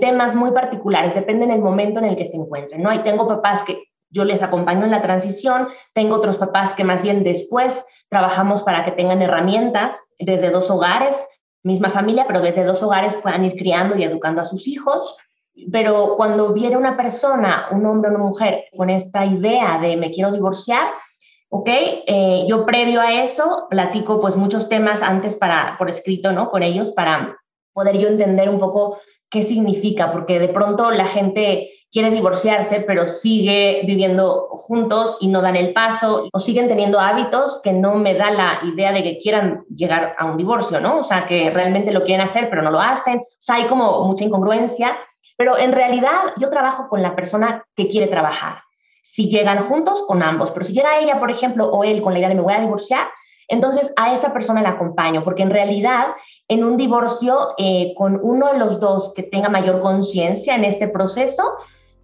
[0.00, 2.92] temas muy particulares, depende del momento en el que se encuentren, ¿no?
[2.92, 7.02] Y tengo papás que yo les acompaño en la transición, tengo otros papás que más
[7.02, 11.16] bien después trabajamos para que tengan herramientas desde dos hogares
[11.66, 15.16] misma familia, pero desde dos hogares puedan ir criando y educando a sus hijos.
[15.72, 20.10] Pero cuando viene una persona, un hombre o una mujer, con esta idea de me
[20.10, 20.86] quiero divorciar,
[21.50, 21.68] ¿ok?
[21.68, 26.50] Eh, yo previo a eso platico pues muchos temas antes para, por escrito, ¿no?
[26.50, 27.36] Con ellos para
[27.72, 28.98] poder yo entender un poco
[29.30, 35.40] qué significa, porque de pronto la gente quiere divorciarse, pero sigue viviendo juntos y no
[35.40, 39.18] dan el paso, o siguen teniendo hábitos que no me da la idea de que
[39.18, 40.98] quieran llegar a un divorcio, ¿no?
[40.98, 43.18] O sea, que realmente lo quieren hacer, pero no lo hacen.
[43.18, 44.96] O sea, hay como mucha incongruencia,
[45.36, 48.65] pero en realidad yo trabajo con la persona que quiere trabajar.
[49.08, 52.18] Si llegan juntos, con ambos, pero si llega ella, por ejemplo, o él con la
[52.18, 53.06] idea de me voy a divorciar,
[53.46, 56.08] entonces a esa persona la acompaño, porque en realidad
[56.48, 60.88] en un divorcio, eh, con uno de los dos que tenga mayor conciencia en este
[60.88, 61.54] proceso,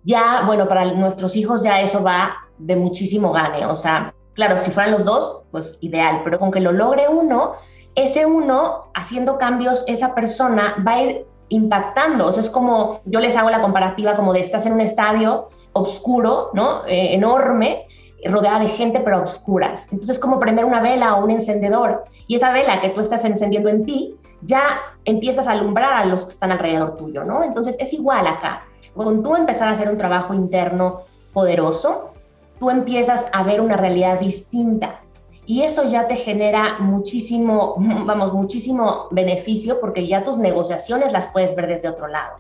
[0.04, 3.66] ya, bueno, para nuestros hijos ya eso va de muchísimo gane.
[3.66, 7.54] O sea, claro, si fueran los dos, pues ideal, pero con que lo logre uno,
[7.96, 12.28] ese uno, haciendo cambios, esa persona va a ir impactando.
[12.28, 15.48] O sea, es como, yo les hago la comparativa como de estás en un estadio
[15.72, 16.84] oscuro, ¿no?
[16.86, 17.86] Eh, enorme,
[18.24, 19.88] rodeada de gente, pero a oscuras.
[19.90, 22.04] Entonces, es como prender una vela o un encendedor.
[22.26, 26.24] Y esa vela que tú estás encendiendo en ti, ya empiezas a alumbrar a los
[26.24, 27.42] que están alrededor tuyo, ¿no?
[27.42, 28.64] Entonces, es igual acá.
[28.94, 32.10] Con tú empezar a hacer un trabajo interno poderoso,
[32.58, 35.00] tú empiezas a ver una realidad distinta.
[35.44, 37.74] Y eso ya te genera muchísimo,
[38.06, 42.36] vamos, muchísimo beneficio porque ya tus negociaciones las puedes ver desde otro lado.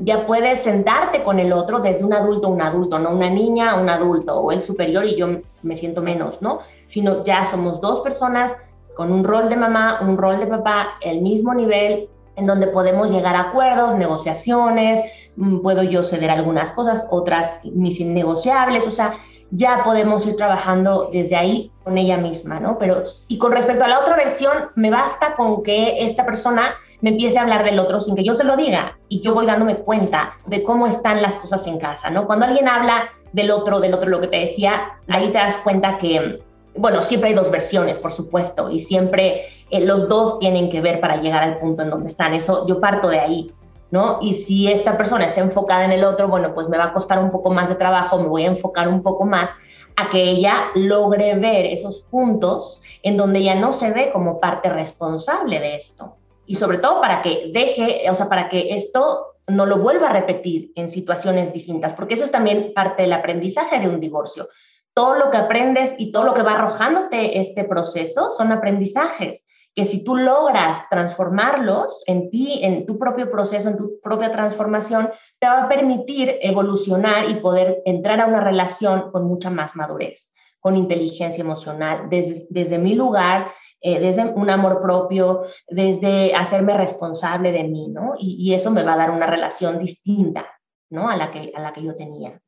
[0.00, 3.72] Ya puedes sentarte con el otro desde un adulto a un adulto, no una niña
[3.72, 5.26] a un adulto o el superior y yo
[5.62, 6.60] me siento menos, ¿no?
[6.86, 8.56] Sino ya somos dos personas
[8.96, 12.08] con un rol de mamá, un rol de papá, el mismo nivel,
[12.38, 15.00] en donde podemos llegar a acuerdos, negociaciones,
[15.36, 19.12] mm, puedo yo ceder algunas cosas, otras mis innegociables, o sea,
[19.50, 22.78] ya podemos ir trabajando desde ahí con ella misma, ¿no?
[22.78, 27.10] Pero, y con respecto a la otra versión, me basta con que esta persona me
[27.10, 29.76] empiece a hablar del otro sin que yo se lo diga y yo voy dándome
[29.76, 32.26] cuenta de cómo están las cosas en casa, ¿no?
[32.26, 35.98] Cuando alguien habla del otro, del otro, lo que te decía, ahí te das cuenta
[35.98, 36.40] que,
[36.76, 41.00] bueno, siempre hay dos versiones, por supuesto, y siempre eh, los dos tienen que ver
[41.00, 42.34] para llegar al punto en donde están.
[42.34, 43.52] Eso yo parto de ahí,
[43.90, 44.18] ¿no?
[44.20, 47.18] Y si esta persona está enfocada en el otro, bueno, pues me va a costar
[47.22, 49.50] un poco más de trabajo, me voy a enfocar un poco más
[49.96, 54.68] a que ella logre ver esos puntos en donde ella no se ve como parte
[54.68, 56.17] responsable de esto.
[56.48, 60.12] Y sobre todo para que deje, o sea, para que esto no lo vuelva a
[60.14, 64.48] repetir en situaciones distintas, porque eso es también parte del aprendizaje de un divorcio.
[64.94, 69.84] Todo lo que aprendes y todo lo que va arrojándote este proceso son aprendizajes que
[69.84, 75.46] si tú logras transformarlos en ti, en tu propio proceso, en tu propia transformación, te
[75.46, 80.76] va a permitir evolucionar y poder entrar a una relación con mucha más madurez, con
[80.76, 87.64] inteligencia emocional, desde, desde mi lugar, eh, desde un amor propio, desde hacerme responsable de
[87.64, 88.14] mí, ¿no?
[88.18, 90.46] Y, y, eso me va a dar una relación distinta,
[90.90, 91.08] ¿no?
[91.08, 92.40] A la que, a la que yo tenía.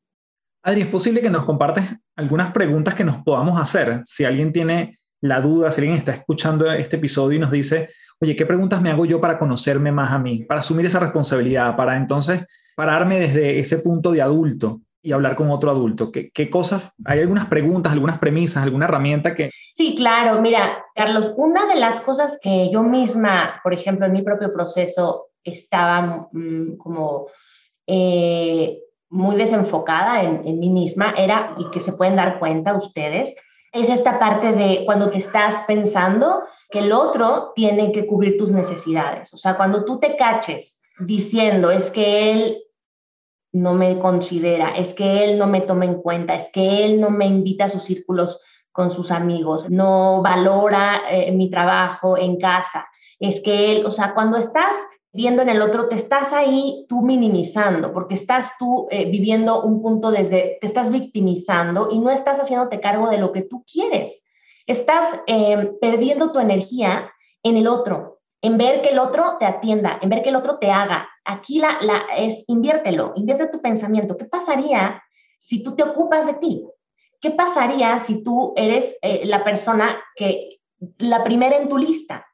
[0.63, 1.85] Adri, ¿es posible que nos compartes
[2.17, 4.03] algunas preguntas que nos podamos hacer?
[4.05, 7.91] Si alguien tiene la duda, si alguien está escuchando este episodio y nos dice,
[8.21, 11.77] oye, ¿qué preguntas me hago yo para conocerme más a mí, para asumir esa responsabilidad,
[11.77, 16.11] para entonces pararme desde ese punto de adulto y hablar con otro adulto?
[16.11, 16.93] ¿Qué, qué cosas?
[17.05, 19.51] ¿Hay algunas preguntas, algunas premisas, alguna herramienta que...
[19.73, 20.41] Sí, claro.
[20.41, 25.29] Mira, Carlos, una de las cosas que yo misma, por ejemplo, en mi propio proceso,
[25.45, 27.27] estaba mm, como...
[27.87, 28.79] Eh,
[29.13, 33.35] muy desenfocada en, en mí misma era, y que se pueden dar cuenta ustedes,
[33.73, 39.35] es esta parte de cuando estás pensando que el otro tiene que cubrir tus necesidades.
[39.35, 42.63] O sea, cuando tú te caches diciendo es que él
[43.53, 47.11] no me considera, es que él no me toma en cuenta, es que él no
[47.11, 48.41] me invita a sus círculos
[48.73, 52.87] con sus amigos, no valora eh, mi trabajo en casa,
[53.19, 54.77] es que él, o sea, cuando estás
[55.13, 59.83] viendo en el otro, te estás ahí tú minimizando, porque estás tú eh, viviendo un
[59.83, 64.25] punto desde, te estás victimizando y no estás haciéndote cargo de lo que tú quieres.
[64.67, 67.11] Estás eh, perdiendo tu energía
[67.43, 70.59] en el otro, en ver que el otro te atienda, en ver que el otro
[70.59, 71.09] te haga.
[71.25, 74.17] Aquí la, la es inviértelo, invierte tu pensamiento.
[74.17, 75.03] ¿Qué pasaría
[75.39, 76.67] si tú te ocupas de ti?
[77.21, 80.61] ¿Qué pasaría si tú eres eh, la persona que
[80.99, 82.27] la primera en tu lista?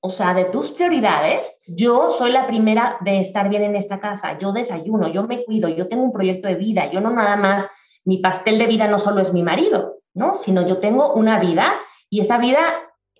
[0.00, 4.38] O sea, de tus prioridades, yo soy la primera de estar bien en esta casa,
[4.38, 7.66] yo desayuno, yo me cuido, yo tengo un proyecto de vida, yo no nada más,
[8.04, 10.36] mi pastel de vida no solo es mi marido, ¿no?
[10.36, 11.72] Sino yo tengo una vida
[12.10, 12.60] y esa vida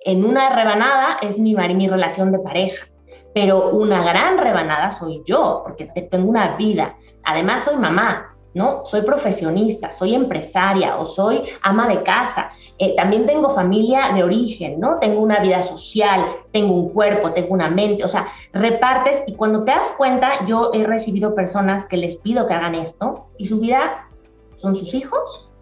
[0.05, 2.87] en una rebanada es mi, mi relación de pareja,
[3.35, 6.97] pero una gran rebanada soy yo, porque tengo una vida.
[7.25, 8.83] Además soy mamá, ¿no?
[8.85, 12.51] Soy profesionista, soy empresaria o soy ama de casa.
[12.79, 14.99] Eh, también tengo familia de origen, ¿no?
[14.99, 19.65] Tengo una vida social, tengo un cuerpo, tengo una mente, o sea, repartes y cuando
[19.65, 23.59] te das cuenta, yo he recibido personas que les pido que hagan esto y su
[23.59, 24.09] vida
[24.57, 25.53] son sus hijos,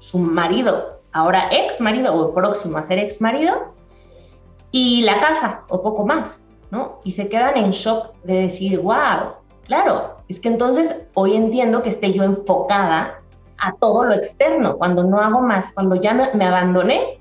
[0.00, 3.73] su marido, ahora ex marido o próximo a ser ex marido,
[4.74, 6.98] y la casa o poco más, ¿no?
[7.04, 9.34] Y se quedan en shock de decir, wow,
[9.66, 13.20] Claro, es que entonces hoy entiendo que esté yo enfocada
[13.58, 17.18] a todo lo externo, cuando no hago más, cuando ya me, abandoné,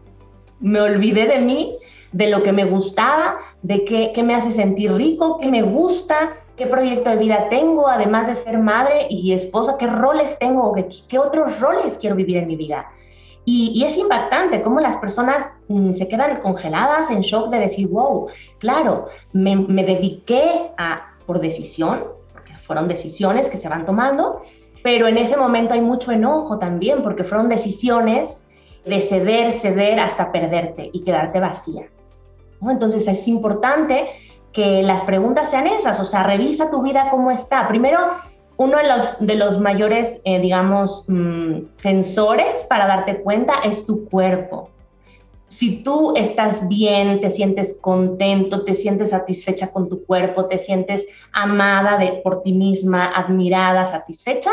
[0.59, 1.77] me olvidé de mí,
[2.11, 6.67] de lo que me gustaba, de qué, me hace sentir rico, qué me gusta, qué
[6.67, 11.19] proyecto de vida tengo, además de ser madre y esposa, qué roles tengo, qué, qué
[11.19, 12.91] otros roles quiero vivir en mi vida.
[13.45, 18.27] Y, es impactante cómo las personas mm, se quedan congeladas en shock de decir, wow,
[18.59, 22.03] claro, me, dediqué a, por decisión,
[22.63, 24.41] fueron decisiones que se van tomando,
[24.83, 28.47] pero en ese momento hay mucho enojo también, porque fueron decisiones
[28.85, 31.87] de ceder, ceder hasta perderte y quedarte vacía.
[32.61, 34.07] Entonces es importante
[34.53, 37.67] que las preguntas sean esas, o sea, revisa tu vida cómo está.
[37.67, 37.99] Primero,
[38.57, 44.05] uno de los, de los mayores, eh, digamos, mm, sensores para darte cuenta es tu
[44.09, 44.69] cuerpo
[45.53, 51.05] si tú estás bien, te sientes contento, te sientes satisfecha con tu cuerpo, te sientes
[51.31, 54.51] amada de, por ti misma, admirada, satisfecha,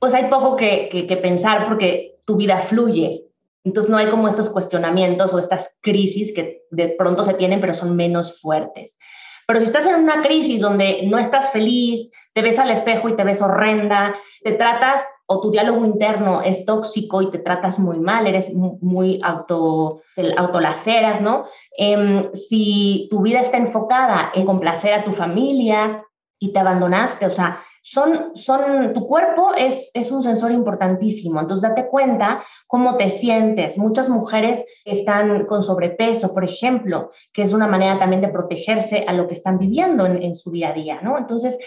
[0.00, 3.22] pues hay poco que, pensar porque tu vida fluye.
[3.62, 7.72] Entonces no hay como estos cuestionamientos o estas crisis que de pronto se tienen, pero
[7.72, 8.98] son menos fuertes.
[9.46, 13.16] Pero si estás en una crisis donde no estás feliz, te ves al espejo y
[13.16, 17.98] te ves horrenda, te tratas o tu diálogo interno es tóxico y te tratas muy
[17.98, 20.02] mal, eres muy auto,
[20.36, 21.46] autolaceras, ¿no?
[21.78, 26.04] Em, si tu vida está enfocada en complacer a tu familia
[26.38, 31.68] y te abandonaste, o sea, son, son, tu cuerpo es, es un sensor importantísimo, entonces
[31.68, 33.78] date cuenta cómo te sientes.
[33.78, 39.12] Muchas mujeres están con sobrepeso, por ejemplo, que es una manera también de protegerse a
[39.12, 41.18] lo que están viviendo en, en su día a día, ¿no?
[41.18, 41.58] Entonces,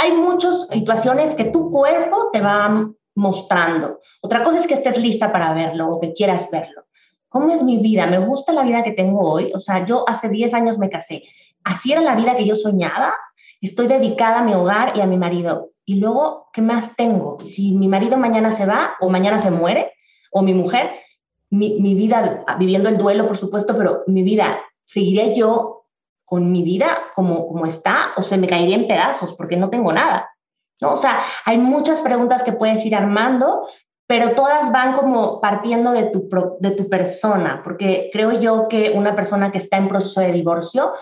[0.00, 4.00] hay muchas situaciones que tu cuerpo te va mostrando.
[4.22, 6.84] Otra cosa es que estés lista para verlo o que quieras verlo.
[7.28, 8.06] ¿Cómo es mi vida?
[8.06, 9.52] ¿Me gusta la vida que tengo hoy?
[9.54, 11.24] O sea, yo hace 10 años me casé.
[11.64, 13.12] ¿Así era la vida que yo soñaba?
[13.60, 15.72] Estoy dedicada a mi hogar y a mi marido.
[15.84, 17.36] Y luego, ¿qué más tengo?
[17.44, 19.92] Si mi marido mañana se va o mañana se muere,
[20.32, 20.92] o mi mujer,
[21.50, 25.79] mi, mi vida, viviendo el duelo, por supuesto, pero mi vida, ¿seguiré yo
[26.30, 29.92] con mi vida como, como está o se me caería en pedazos porque no tengo
[29.92, 30.30] nada?
[30.80, 30.92] ¿no?
[30.92, 33.66] O sea, hay muchas preguntas que puedes ir armando,
[34.06, 36.28] pero todas van como partiendo de tu,
[36.60, 40.92] de tu persona, porque creo yo que una persona que está en proceso de divorcio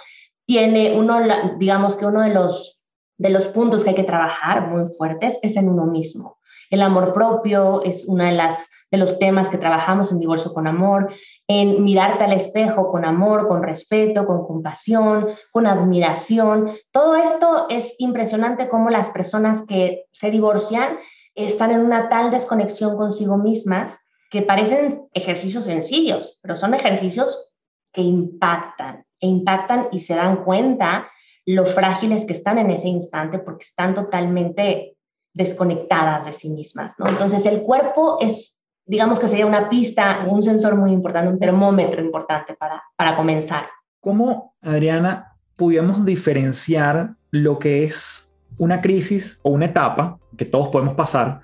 [0.46, 1.18] tiene uno,
[1.58, 2.86] digamos que uno de los,
[3.18, 6.38] de los puntos que hay que trabajar muy fuertes es en uno mismo.
[6.70, 10.66] El amor propio es una de las de los temas que trabajamos en Divorcio con
[10.66, 11.12] Amor,
[11.46, 16.70] en mirarte al espejo con amor, con respeto, con compasión, con admiración.
[16.90, 20.98] Todo esto es impresionante cómo las personas que se divorcian
[21.34, 24.00] están en una tal desconexión consigo mismas
[24.30, 27.54] que parecen ejercicios sencillos, pero son ejercicios
[27.92, 31.08] que impactan e impactan y se dan cuenta
[31.46, 34.96] lo frágiles que están en ese instante porque están totalmente
[35.32, 37.08] desconectadas de sí mismas, ¿no?
[37.08, 38.57] Entonces el cuerpo es
[38.88, 43.66] digamos que sería una pista, un sensor muy importante, un termómetro importante para, para comenzar.
[44.00, 50.94] ¿Cómo, Adriana, pudiéramos diferenciar lo que es una crisis o una etapa que todos podemos
[50.94, 51.42] pasar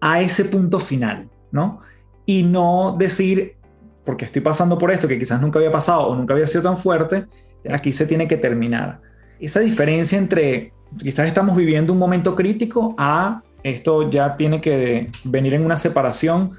[0.00, 1.80] a ese punto final, ¿no?
[2.26, 3.56] Y no decir,
[4.04, 6.76] porque estoy pasando por esto que quizás nunca había pasado o nunca había sido tan
[6.76, 7.26] fuerte,
[7.72, 9.00] aquí se tiene que terminar.
[9.40, 15.54] Esa diferencia entre quizás estamos viviendo un momento crítico a esto ya tiene que venir
[15.54, 16.52] en una separación,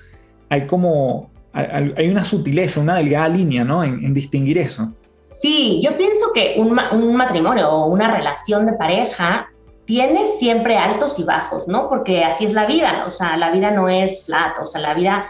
[0.50, 3.84] hay como, hay una sutileza, una delgada línea, ¿no?
[3.84, 4.94] En, distinguir eso.
[5.42, 9.48] Sí, yo pienso que un, un matrimonio o una relación de pareja
[9.86, 11.88] tiene siempre altos y bajos, ¿no?
[11.90, 14.94] Porque así es la vida, o sea, la vida no es flat, o sea, la
[14.94, 15.26] vida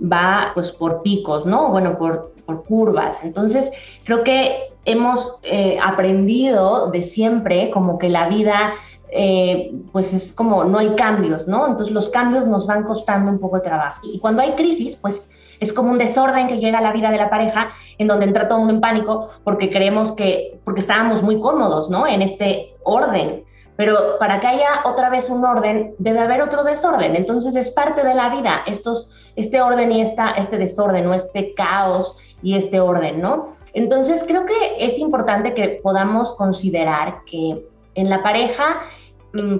[0.00, 1.68] va pues por picos, ¿no?
[1.68, 3.22] Bueno, por, por curvas.
[3.22, 3.70] Entonces,
[4.04, 8.72] creo que hemos eh, aprendido de siempre como que la vida
[9.12, 11.66] eh, pues es como no hay cambios, ¿no?
[11.66, 14.00] Entonces los cambios nos van costando un poco de trabajo.
[14.04, 15.30] Y cuando hay crisis, pues
[15.60, 18.48] es como un desorden que llega a la vida de la pareja en donde entra
[18.48, 22.06] todo el mundo en pánico porque creemos que, porque estábamos muy cómodos, ¿no?
[22.06, 23.44] En este orden.
[23.76, 27.16] Pero para que haya otra vez un orden, debe haber otro desorden.
[27.16, 31.54] Entonces es parte de la vida, estos, este orden y esta, este desorden, o este
[31.54, 33.56] caos y este orden, ¿no?
[33.72, 38.82] Entonces creo que es importante que podamos considerar que en la pareja,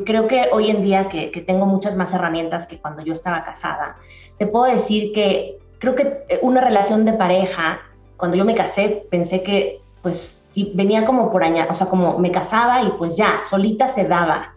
[0.04, 3.44] creo que hoy en día que, que tengo muchas más herramientas que cuando yo estaba
[3.44, 3.96] casada,
[4.38, 7.80] te puedo decir que creo que una relación de pareja,
[8.16, 12.18] cuando yo me casé, pensé que pues y venía como por añadir, o sea, como
[12.18, 14.54] me casaba y pues ya, solita se daba.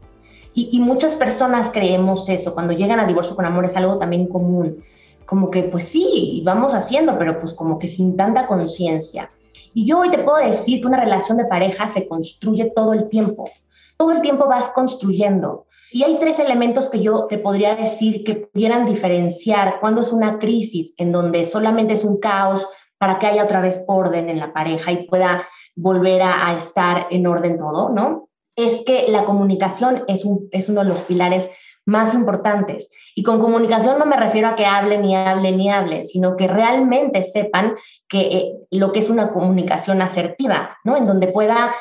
[0.55, 4.83] Y, muchas personas creemos eso, cuando llegan a divorcio con amor es algo también común,
[5.25, 9.31] como que pues sí, vamos haciendo, pero pues como que sin tanta conciencia.
[9.73, 13.09] Y yo hoy te puedo decir que una relación de pareja se construye todo el
[13.09, 13.49] tiempo,
[13.97, 15.67] todo el tiempo vas construyendo.
[15.91, 20.39] Y hay tres elementos que yo te podría decir que pudieran diferenciar cuando es una
[20.39, 22.67] crisis en donde solamente es un caos
[22.97, 27.27] para que haya otra vez orden en la pareja y pueda volver a, estar en
[27.27, 28.29] orden todo, ¿no?
[28.55, 31.49] Es que la comunicación es, un, es uno de los pilares
[31.85, 32.89] más importantes.
[33.15, 36.47] Y con comunicación no me refiero a que hablen y hablen y hablen, sino que
[36.47, 37.75] realmente sepan
[38.07, 40.95] que eh, lo que es una comunicación asertiva, ¿no?
[40.95, 41.73] En donde pueda,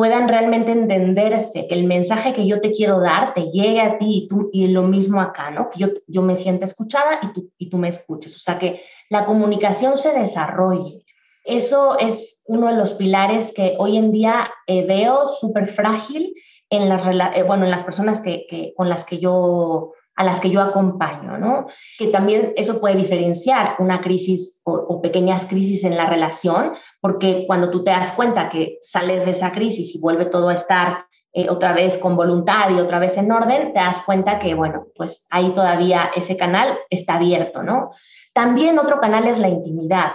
[0.00, 4.22] puedan realmente entenderse, que el mensaje que yo te quiero dar te llegue a ti
[4.22, 5.68] y, tú, y lo mismo acá, ¿no?
[5.68, 8.34] Que yo, yo me sienta escuchada y tú, y tú me escuches.
[8.34, 8.80] O sea, que
[9.10, 11.04] la comunicación se desarrolle.
[11.44, 16.32] Eso es uno de los pilares que hoy en día eh, veo súper frágil
[16.70, 17.02] en las,
[17.36, 21.38] eh, bueno, en las personas que, con las que yo a las que yo acompaño,
[21.38, 21.66] ¿no?
[21.98, 27.70] Que también eso puede diferenciar una crisis o, pequeñas crisis en la relación, porque cuando
[27.70, 31.48] tú te das cuenta que sales de esa crisis y vuelve todo a estar eh,
[31.48, 35.26] otra vez con voluntad y otra vez en orden, te das cuenta que, bueno, pues
[35.30, 37.90] ahí todavía ese canal está abierto, ¿no?
[38.34, 40.12] También otro canal es la intimidad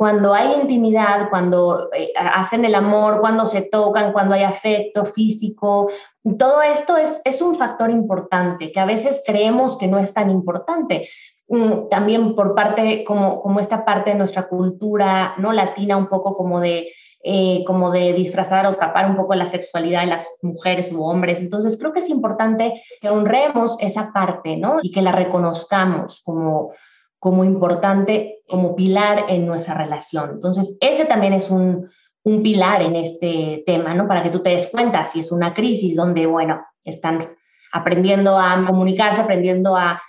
[0.00, 5.90] cuando hay intimidad, cuando eh, hacen el amor, cuando se tocan, cuando hay afecto físico,
[6.38, 10.30] todo esto es, es un factor importante que a veces creemos que no es tan
[10.30, 11.08] importante.
[11.48, 16.34] Mm, también por parte, como, como esta parte de nuestra cultura no latina, un poco
[16.34, 16.88] como de,
[17.22, 21.40] eh, como de disfrazar o tapar un poco la sexualidad de las mujeres u hombres.
[21.40, 24.78] Entonces creo que es importante que honremos esa parte, ¿no?
[24.82, 26.72] Y que la reconozcamos como,
[27.18, 30.30] como importante, como pilar en nuestra relación.
[30.34, 31.90] Entonces, ese también es un,
[32.24, 34.06] un pilar en este tema, ¿no?
[34.06, 37.34] Para que tú te des cuenta si es una crisis donde, bueno, están
[37.72, 40.00] aprendiendo a comunicarse, aprendiendo a,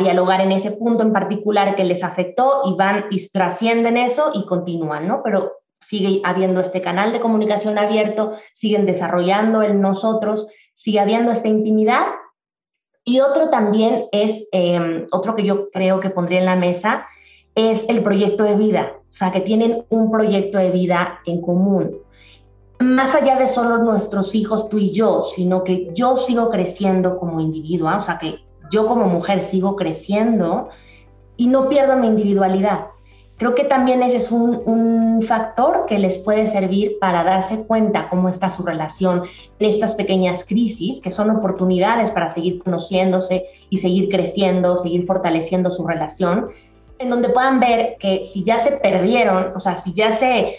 [0.00, 4.44] dialogar en ese punto en particular que les afectó y van y trascienden eso y
[4.44, 5.22] continúan, ¿no?
[5.24, 11.48] Pero sigue habiendo este canal de comunicación abierto, siguen desarrollando el nosotros, sigue habiendo esta
[11.48, 12.04] intimidad
[13.02, 17.06] y otro también es, em, otro que yo creo que pondría en la mesa,
[17.54, 21.98] es el proyecto de vida, o sea, que tienen un proyecto de vida en común.
[22.78, 27.40] Más allá de solo nuestros hijos, tú y yo, sino que yo sigo creciendo como
[27.40, 28.36] individuo, o sea, que
[28.70, 30.68] yo como mujer sigo creciendo
[31.36, 32.86] y no pierdo mi individualidad.
[33.38, 38.28] Creo que también ese es un, factor que les puede servir para darse cuenta cómo
[38.28, 39.24] está su relación
[39.58, 45.70] en estas pequeñas crisis, que son oportunidades para seguir conociéndose y seguir creciendo, seguir fortaleciendo
[45.70, 46.48] su relación,
[46.98, 50.56] en donde puedan ver que si ya se perdieron, o sea, si ya se...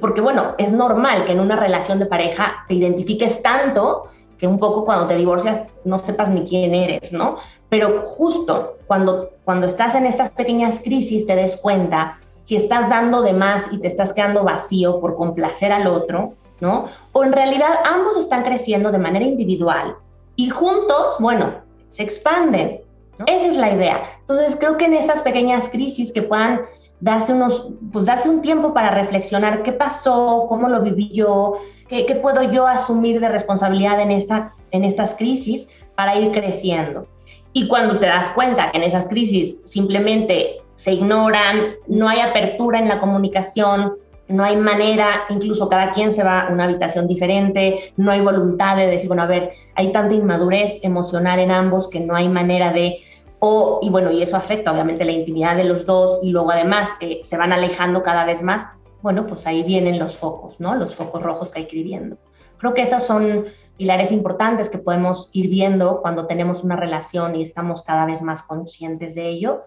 [0.00, 4.04] Porque bueno, es normal que en una relación de pareja te identifiques tanto
[4.38, 7.36] que un poco cuando te divorcias no sepas ni quién eres, ¿no?
[7.68, 13.22] Pero justo cuando, cuando estás en estas pequeñas crisis te des cuenta si estás dando
[13.22, 16.86] de más y te estás quedando vacío por complacer al otro, ¿no?
[17.12, 19.94] O en realidad ambos están creciendo de manera individual
[20.36, 21.54] y juntos, bueno,
[21.90, 22.81] se expanden.
[23.26, 24.02] Esa es la idea.
[24.20, 26.62] Entonces creo que en estas pequeñas crisis que puedan
[27.00, 31.58] darse unos, pues darse un tiempo para reflexionar qué pasó, cómo lo viví yo,
[31.88, 37.06] ¿Qué, puedo yo asumir de responsabilidad en esta en estas crisis para ir creciendo.
[37.52, 42.78] Y cuando te das cuenta que en esas crisis simplemente se ignoran, no hay apertura
[42.78, 43.92] en la comunicación,
[44.32, 48.76] no hay manera, incluso cada quien se va a una habitación diferente, no hay voluntad
[48.76, 52.72] de decir, bueno, a ver, hay tanta inmadurez emocional en ambos que no hay manera
[52.72, 52.98] de,
[53.40, 56.88] o, y bueno, y eso afecta obviamente la intimidad de los dos y luego además
[57.00, 58.66] eh, se van alejando cada vez más,
[59.02, 60.74] bueno, pues ahí vienen los focos, ¿no?
[60.76, 62.16] Los focos rojos que hay que ir viendo.
[62.58, 67.42] Creo que esos son pilares importantes que podemos ir viendo cuando tenemos una relación y
[67.42, 69.64] estamos cada vez más conscientes de ello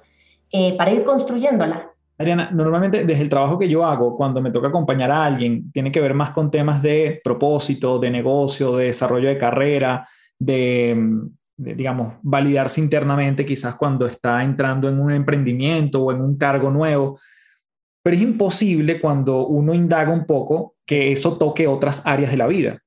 [0.51, 1.91] eh, para ir construyéndola.
[2.17, 5.91] Adriana, normalmente desde el trabajo que yo hago, cuando me toca acompañar a alguien, tiene
[5.91, 10.07] que ver más con temas de propósito, de negocio, de desarrollo de carrera,
[10.39, 10.97] de,
[11.57, 17.19] digamos, validarse internamente quizás cuando está entrando en un emprendimiento o en un cargo nuevo.
[18.01, 22.47] Pero es imposible cuando uno indaga un poco que eso toque otras áreas de la
[22.47, 22.79] vida.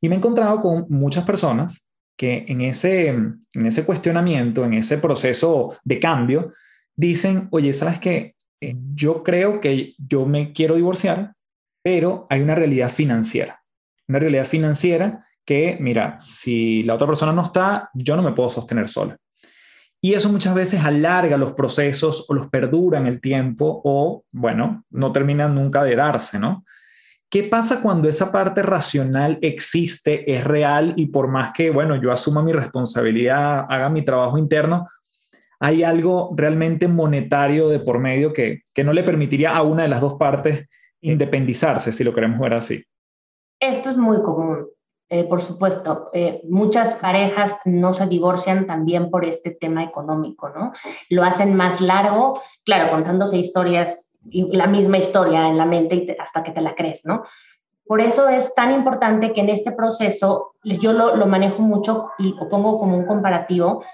[0.00, 4.98] Y me he encontrado con muchas personas que en ese, en ese cuestionamiento, en ese
[4.98, 6.52] proceso de cambio,
[6.94, 8.33] dicen, oye, ¿sabes qué?
[8.70, 11.34] Eh, yo creo que yo me quiero divorciar,
[11.82, 13.62] pero hay una realidad financiera.
[14.08, 18.48] Una realidad financiera que, mira, si la otra persona no está, yo no me puedo
[18.48, 19.16] sostener sola.
[20.00, 24.84] Y eso muchas veces alarga los procesos o los perdura en el tiempo o, bueno,
[24.90, 26.64] no terminan nunca de darse, ¿no?
[27.30, 32.12] ¿Qué pasa cuando esa parte racional existe, es real y por más que, bueno, yo
[32.12, 34.86] asuma mi responsabilidad, haga mi trabajo interno,
[35.60, 39.88] hay algo realmente monetario de por medio que, que no le permitiría a una de
[39.88, 40.68] las dos partes
[41.00, 42.82] independizarse, si lo queremos ver así?
[43.60, 44.66] Esto es muy común.
[45.10, 50.72] Eh, por supuesto, eh, muchas parejas no se divorcian también por este tema económico, ¿no?
[51.10, 56.52] Lo hacen más largo, claro, contándose historias la misma historia en la mente hasta que
[56.52, 57.24] te la crees, ¿no?
[57.86, 62.32] Por eso es tan importante que en este proceso yo lo, lo manejo mucho y
[62.34, 63.84] lo pongo como un comparativo,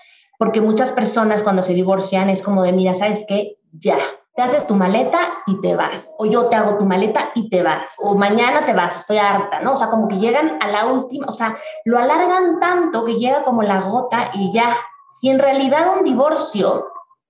[0.41, 3.59] porque muchas personas cuando se divorcian es como de, mira, ¿sabes qué?
[3.72, 3.99] Ya,
[4.34, 7.62] te haces tu maleta y te vas, o yo te hago tu maleta y te
[7.62, 9.74] vas, o mañana te vas, estoy harta, ¿no?
[9.74, 13.45] O sea, como que llegan a la última, o sea, lo alargan tanto que llega
[13.45, 14.78] como la gota y ya.
[15.20, 16.86] Y en realidad un divorcio,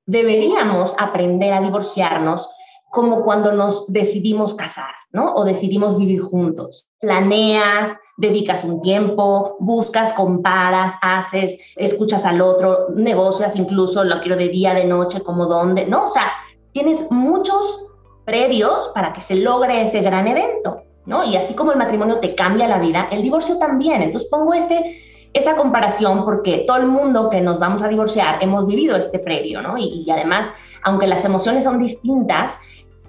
[0.07, 2.49] deberíamos aprender a divorciarnos
[2.91, 5.35] como cuando nos decidimos casar, ¿no?
[5.35, 6.89] O decidimos vivir juntos.
[7.01, 14.49] Planeas, dedicas un tiempo, buscas, comparas, haces, escuchas al otro, negocias incluso, lo quiero de
[14.49, 16.05] día, de noche, como dónde, ¿no?
[16.05, 16.33] O sea,
[16.73, 17.87] tienes muchos
[18.25, 21.25] previos para que se logre ese gran evento, ¿no?
[21.25, 24.03] Y así como el matrimonio te cambia la vida, el divorcio también.
[24.03, 25.01] Entonces pongo este,
[25.33, 29.63] esa comparación porque todo el mundo que nos vamos a divorciar hemos vivido este previo,
[29.63, 29.79] ¿no?
[29.79, 32.59] Y, y además, aunque las emociones son distintas,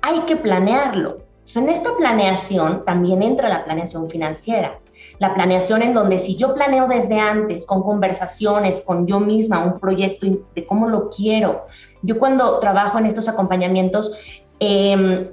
[0.01, 1.19] hay que planearlo.
[1.55, 4.79] en esta planeación también entra la planeación financiera.
[5.19, 9.79] La planeación en donde si yo planeo desde antes, con conversaciones, con yo misma, un
[9.79, 11.65] proyecto de cómo lo quiero.
[12.03, 14.17] Yo cuando trabajo en estos acompañamientos,
[14.59, 15.27] em,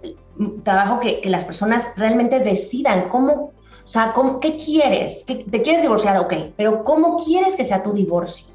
[0.65, 3.53] trabajo que, las personas realmente decidan cómo,
[3.85, 5.25] o sea, ¿qué quieres?
[5.25, 6.19] ¿Te quieres divorciar?
[6.19, 8.47] Ok, pero ¿cómo quieres que sea tu divorcio?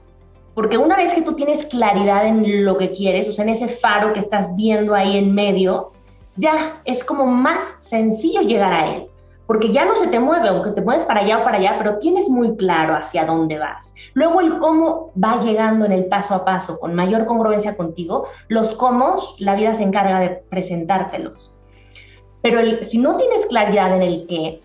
[0.54, 3.68] Porque una vez que tú tienes claridad en lo que quieres, o sea, en ese
[3.68, 5.93] faro que estás viendo ahí en medio,
[6.36, 9.08] ya es como más sencillo llegar a él,
[9.46, 11.98] porque ya no se te mueve, aunque te mueves para allá o para allá, pero
[11.98, 13.94] tienes muy claro hacia dónde vas.
[14.14, 18.74] Luego el cómo va llegando en el paso a paso con mayor congruencia contigo, los
[18.74, 21.54] cómo la vida se encarga de presentártelos.
[22.42, 24.62] Pero si no tienes claridad en el qué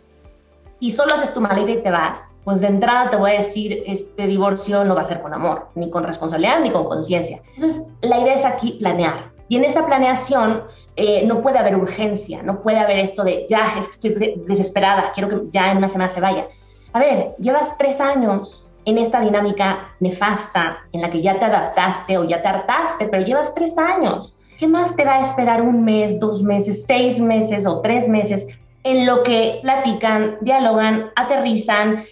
[0.80, 3.82] y solo haces tu maleta y te vas, pues de entrada te voy a decir,
[3.86, 7.42] este divorcio no va a ser con amor, ni con responsabilidad, ni con conciencia.
[7.54, 10.64] Entonces, la idea es aquí planear y en esta planeación
[10.96, 15.12] eh, no puede haber urgencia, no puede haber esto de, ya, es que estoy desesperada,
[15.12, 16.46] quiero que ya en una semana se vaya.
[16.92, 22.18] A ver, llevas tres años en esta dinámica nefasta en la que ya te adaptaste
[22.18, 24.34] o ya te hartaste, pero llevas tres años.
[24.58, 28.48] ¿Qué más te va a esperar un mes, dos meses, seis meses o tres meses
[28.84, 32.04] en lo que platican, dialogan, aterrizan,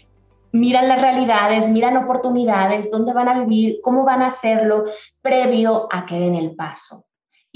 [0.52, 4.84] miran las realidades, miran oportunidades, dónde van a vivir, cómo van a hacerlo,
[5.22, 7.05] previo a que den el paso?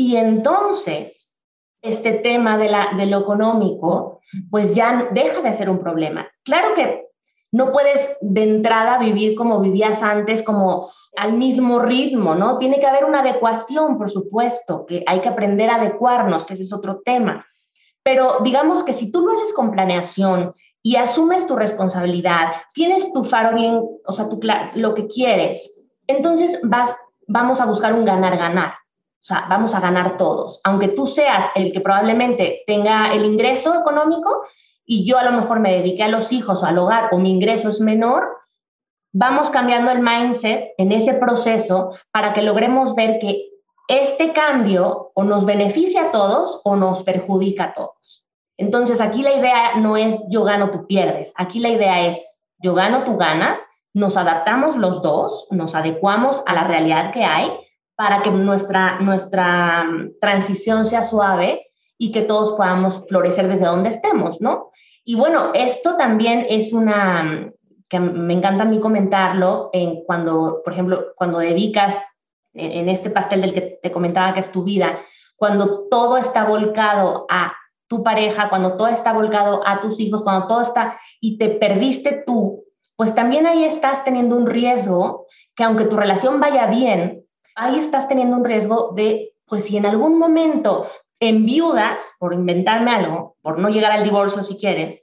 [0.00, 1.36] Y entonces,
[1.82, 6.26] este tema de, la, de lo económico, pues ya deja de ser un problema.
[6.42, 7.08] Claro que
[7.52, 12.56] no puedes de entrada vivir como vivías antes, como al mismo ritmo, ¿no?
[12.56, 16.62] Tiene que haber una adecuación, por supuesto, que hay que aprender a adecuarnos, que ese
[16.62, 17.44] es otro tema.
[18.02, 23.22] Pero digamos que si tú lo haces con planeación y asumes tu responsabilidad, tienes tu
[23.22, 24.40] faro bien, o sea, tu,
[24.76, 26.96] lo que quieres, entonces vas,
[27.28, 28.80] vamos a buscar un ganar-ganar.
[29.20, 30.60] O sea, vamos a ganar todos.
[30.64, 34.44] Aunque tú seas el que probablemente tenga el ingreso económico
[34.86, 37.30] y yo a lo mejor me dediqué a los hijos o al hogar o mi
[37.30, 38.26] ingreso es menor,
[39.12, 43.50] vamos cambiando el mindset en ese proceso para que logremos ver que
[43.88, 48.24] este cambio o nos beneficia a todos o nos perjudica a todos.
[48.56, 51.32] Entonces, aquí la idea no es yo gano, tú pierdes.
[51.36, 52.22] Aquí la idea es
[52.58, 53.60] yo gano, tú ganas.
[53.92, 57.50] Nos adaptamos los dos, nos adecuamos a la realidad que hay
[58.00, 59.86] para que nuestra, nuestra
[60.22, 61.66] transición sea suave
[61.98, 64.70] y que todos podamos florecer desde donde estemos, ¿no?
[65.04, 67.52] Y bueno, esto también es una,
[67.90, 72.00] que me encanta a mí comentarlo, en cuando, por ejemplo, cuando dedicas
[72.54, 74.98] en este pastel del que te comentaba que es tu vida,
[75.36, 77.52] cuando todo está volcado a
[77.86, 82.24] tu pareja, cuando todo está volcado a tus hijos, cuando todo está y te perdiste
[82.26, 82.64] tú,
[82.96, 88.08] pues también ahí estás teniendo un riesgo que aunque tu relación vaya bien, ahí estás
[88.08, 90.88] teniendo un riesgo de, pues si en algún momento
[91.20, 95.00] enviudas, por inventarme algo, por no llegar al divorcio si quieres,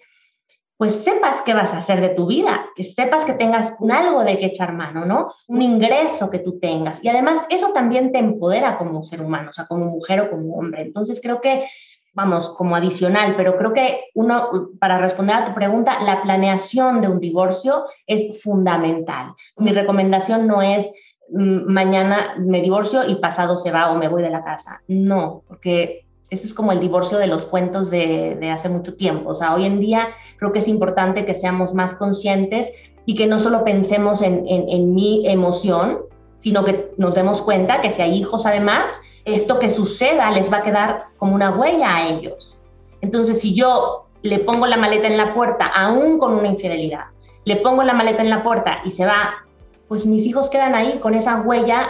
[0.78, 4.24] pues sepas qué vas a hacer de tu vida, que sepas que tengas un algo
[4.24, 5.34] de que echar mano, ¿no?
[5.48, 7.04] Un ingreso que tú tengas.
[7.04, 10.56] Y además eso también te empodera como ser humano, o sea, como mujer o como
[10.56, 10.84] hombre.
[10.84, 11.68] Entonces creo que,
[12.14, 17.08] vamos, como adicional, pero creo que uno, para responder a tu pregunta, la planeación de
[17.08, 19.34] un divorcio es fundamental.
[19.58, 20.92] Mi recomendación no es
[21.30, 24.82] mañana me divorcio y pasado se va o me voy de la casa.
[24.88, 29.30] No, porque ese es como el divorcio de los cuentos de, hace mucho tiempo.
[29.30, 32.72] O sea, hoy en día creo que es importante que seamos más conscientes
[33.06, 36.00] y que no solo pensemos en, en, mi emoción,
[36.40, 40.58] sino que nos demos cuenta que si hay hijos además, esto que suceda les va
[40.58, 42.60] a quedar como una huella a ellos.
[43.02, 47.06] Entonces, si yo le pongo la maleta en la puerta, aún con una infidelidad,
[47.46, 49.46] le pongo la maleta en la puerta y se va,
[49.88, 51.90] pues mis hijos quedan ahí con esa huella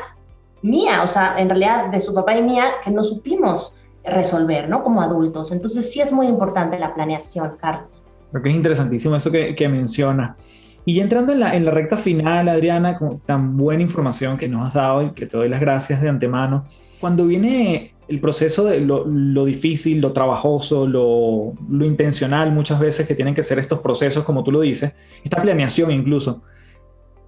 [0.62, 3.74] mía, o sea, en realidad de su papá y mía, que no supimos
[4.04, 4.84] resolver, ¿no?
[4.84, 5.52] Como adultos.
[5.52, 7.90] Entonces sí es muy importante la planeación, Carlos.
[8.32, 10.36] Creo que es interesantísimo eso que, que menciona.
[10.86, 14.68] Y entrando en la, en la recta final, Adriana, con tan buena información que nos
[14.68, 16.66] has dado y que te doy las gracias de antemano,
[17.00, 23.06] cuando viene el proceso de lo, lo difícil, lo trabajoso, lo, lo, intencional muchas veces
[23.06, 24.94] que tienen que ser estos procesos, como tú lo dices,
[25.24, 26.42] esta planeación incluso,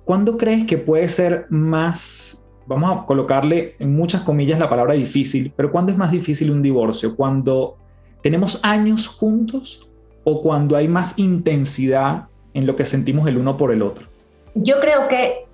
[0.09, 5.53] ¿cuándo crees que puede ser más vamos a colocarle en muchas comillas la palabra difícil,
[5.55, 7.15] pero ¿cuándo es más difícil un divorcio?
[7.15, 7.77] ¿Cuando
[8.23, 9.87] tenemos años juntos
[10.23, 14.07] o cuando hay más intensidad en lo que sentimos el uno por el otro?
[14.55, 15.45] Yo creo que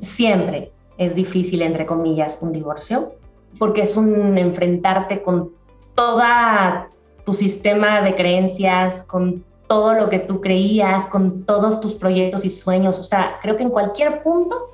[0.00, 3.12] siempre es difícil, entre comillas, un divorcio,
[3.58, 5.50] porque es un enfrentarte con
[5.94, 6.88] toda
[7.26, 12.50] tu sistema de creencias, con todo lo que tú creías, con todos tus proyectos y
[12.50, 12.98] sueños.
[12.98, 14.70] O sea, creo que en cualquier punto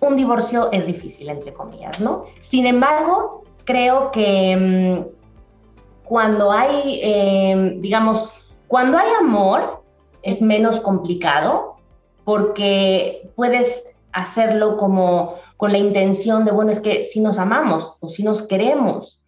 [0.00, 2.26] un divorcio es difícil, entre comillas, ¿no?
[2.42, 8.32] Sin embargo, creo que mm, cuando hay, em, digamos,
[8.68, 9.82] cuando hay amor,
[10.22, 11.76] es menos complicado
[12.24, 18.08] porque puedes hacerlo como con la intención de, bueno, es que si nos amamos o
[18.08, 19.22] si nos queremos.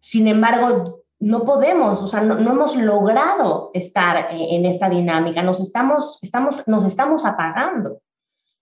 [0.00, 5.60] Sin embargo, no podemos, o sea, no, hemos logrado estar eh, en esta dinámica, nos
[5.60, 8.00] estamos, estamos, nos estamos apagando,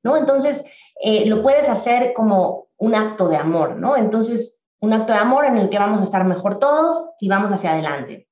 [0.02, 0.16] ¿no?
[0.16, 0.64] Entonces,
[1.02, 3.96] eh, lo puedes hacer como un acto de amor, ¿no?
[3.96, 7.52] Entonces, un acto de amor en el que vamos a estar mejor todos y vamos
[7.52, 8.28] hacia adelante.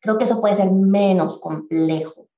[0.00, 2.28] Creo que eso puede ser menos complejo.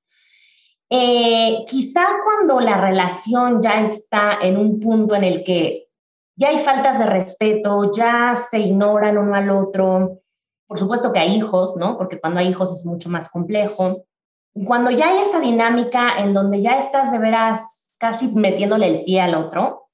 [0.89, 5.87] Eh, quizá cuando la relación ya está en un punto en el que
[6.35, 10.21] ya hay faltas de respeto, ya se ignoran uno al otro,
[10.69, 11.97] por supuesto que hay hijos, ¿no?
[11.97, 14.05] Porque cuando hay hijos es mucho más complejo.
[14.53, 19.19] Cuando ya hay esta dinámica en donde ya estás de veras casi metiéndole el pie
[19.19, 19.87] al otro,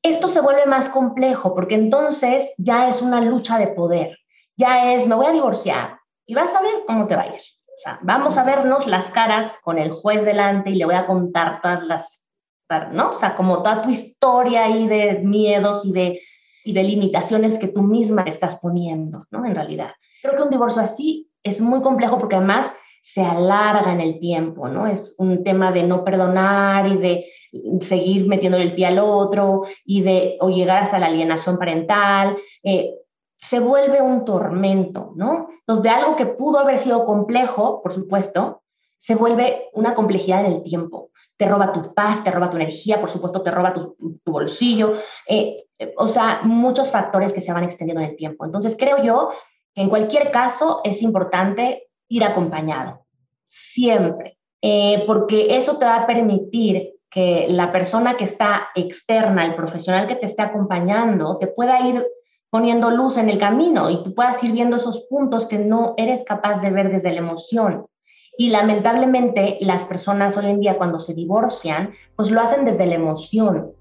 [0.00, 4.16] esto se vuelve más complejo porque entonces ya es una lucha de poder,
[4.56, 7.40] ya es, me voy a divorciar y vas a ver cómo te va a ir.
[7.40, 11.06] O sea, vamos a vernos las caras con el juez delante y le voy a
[11.06, 12.24] contar todas las,
[12.92, 13.10] ¿no?
[13.10, 16.20] O sea, como toda tu historia ahí de miedos y de,
[16.64, 19.44] y de limitaciones que tú misma estás poniendo, ¿no?
[19.44, 19.90] En realidad.
[20.22, 24.68] Creo que un divorcio así es muy complejo porque además se alarga en el tiempo,
[24.68, 24.86] ¿no?
[24.86, 27.26] Es un tema de no perdonar y de
[27.80, 32.36] seguir metiéndole el pie al otro y de o llegar hasta la alienación parental.
[32.62, 32.94] Eh,
[33.38, 35.48] se vuelve un tormento, ¿no?
[35.60, 38.62] Entonces, de algo que pudo haber sido complejo, por supuesto,
[38.98, 41.10] se vuelve una complejidad en el tiempo.
[41.40, 44.92] Te roba tu paz, te roba tu energía, por supuesto, te roba tu, bolsillo.
[45.26, 45.64] Eh,
[45.96, 48.44] o sea, muchos factores que se van extendiendo en el tiempo.
[48.44, 49.30] Entonces, creo yo
[49.74, 53.06] que en cualquier caso es importante ir acompañado,
[53.48, 59.54] siempre, eh, porque eso te va a permitir que la persona que está externa, el
[59.54, 62.06] profesional que te esté acompañando, te pueda ir
[62.50, 66.22] poniendo luz en el camino y tú puedas ir viendo esos puntos que no eres
[66.24, 67.86] capaz de ver desde la emoción.
[68.40, 72.94] Y lamentablemente las personas hoy en día cuando se divorcian, pues lo hacen desde la
[72.94, 73.72] emoción.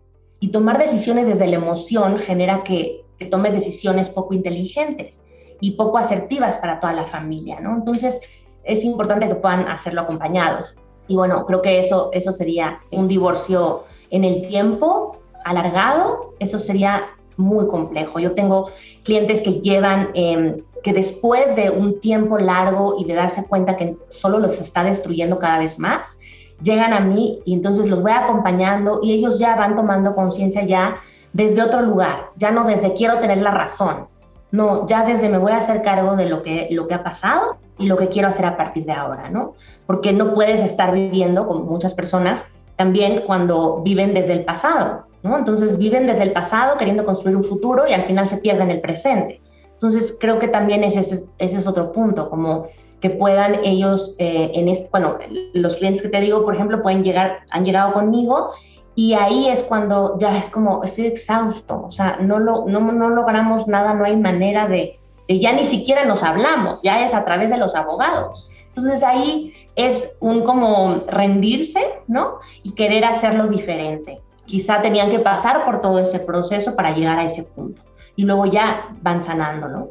[0.41, 5.23] Y tomar decisiones desde la emoción genera que, que tomes decisiones poco inteligentes
[5.61, 7.73] y poco asertivas para toda la familia, ¿no?
[7.73, 8.19] Entonces
[8.65, 10.75] es importante que puedan hacerlo acompañados.
[11.07, 17.05] Y bueno, creo que eso, eso sería un divorcio en el tiempo alargado, eso sería
[17.39, 18.19] muy complejo.
[18.19, 18.69] Yo tengo
[19.03, 23.95] clientes que llevan, em, que después de un tiempo largo y de darse cuenta que
[24.09, 26.19] solo los está destruyendo cada vez más,
[26.61, 30.97] llegan a mí y entonces los voy acompañando y ellos ya van tomando conciencia ya
[31.33, 34.07] desde otro lugar, ya no desde quiero tener la razón,
[34.51, 37.57] no, ya desde me voy a hacer cargo de lo que, lo que ha pasado
[37.77, 39.53] y lo que quiero hacer a partir de ahora, ¿no?
[39.85, 45.37] Porque no puedes estar viviendo, como muchas personas, también cuando viven desde el pasado, ¿no?
[45.37, 48.81] Entonces viven desde el pasado queriendo construir un futuro y al final se pierden el
[48.81, 49.41] presente.
[49.73, 52.67] Entonces creo que también ese, ese es otro punto, como
[52.99, 55.17] que puedan ellos, eh, en este, bueno,
[55.53, 58.51] los clientes que te digo, por ejemplo, pueden llegar, han llegado conmigo
[58.95, 63.09] y ahí es cuando ya es como, estoy exhausto, o sea, no, lo, no, no
[63.09, 64.99] logramos nada, no hay manera de,
[65.29, 68.49] de, ya ni siquiera nos hablamos, ya es a través de los abogados.
[68.67, 72.39] Entonces ahí es un como rendirse, ¿no?
[72.63, 74.21] Y querer hacerlo diferente.
[74.49, 77.83] Quizá tenían que pasar por todo ese proceso para llegar a ese punto.
[78.15, 79.89] Y luego ya van sanando, ¿no?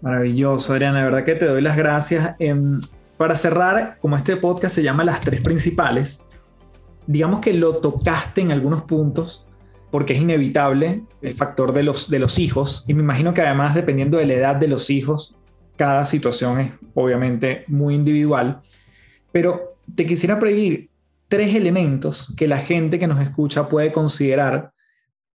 [0.00, 2.34] Maravilloso, Adriana, de verdad que te doy las gracias.
[2.40, 2.80] Em,
[3.16, 6.24] para cerrar, como este podcast se llama Las Tres Principales,
[7.06, 9.46] digamos que lo tocaste en algunos puntos,
[9.92, 13.76] porque es inevitable el factor de los, de los hijos, y me imagino que además
[13.76, 15.36] dependiendo de la edad de los hijos,
[15.76, 18.60] cada situación es obviamente muy individual,
[19.30, 20.89] pero te quisiera pedir
[21.30, 24.72] tres elementos que la gente que nos escucha puede considerar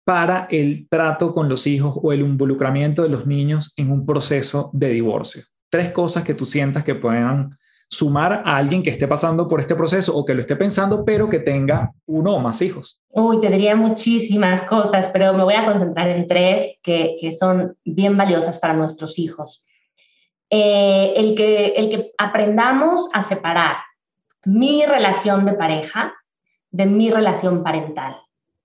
[0.04, 4.70] para el trato con los hijos o el involucramiento de los niños en un proceso
[4.74, 5.44] de divorcio.
[5.70, 7.58] Tres cosas que tú sientas que puedan
[7.90, 11.30] sumar a alguien que esté pasando por este proceso o que lo esté pensando, pero
[11.30, 13.00] que tenga uno o más hijos.
[13.10, 17.78] Uy, te diría muchísimas cosas, pero me voy a concentrar en tres que, que son
[17.86, 19.64] bien valiosas para nuestros hijos.
[20.50, 23.78] Eh, el, que, el que aprendamos a separar
[24.46, 26.14] mi relación de pareja
[26.72, 28.18] de mi relación parental.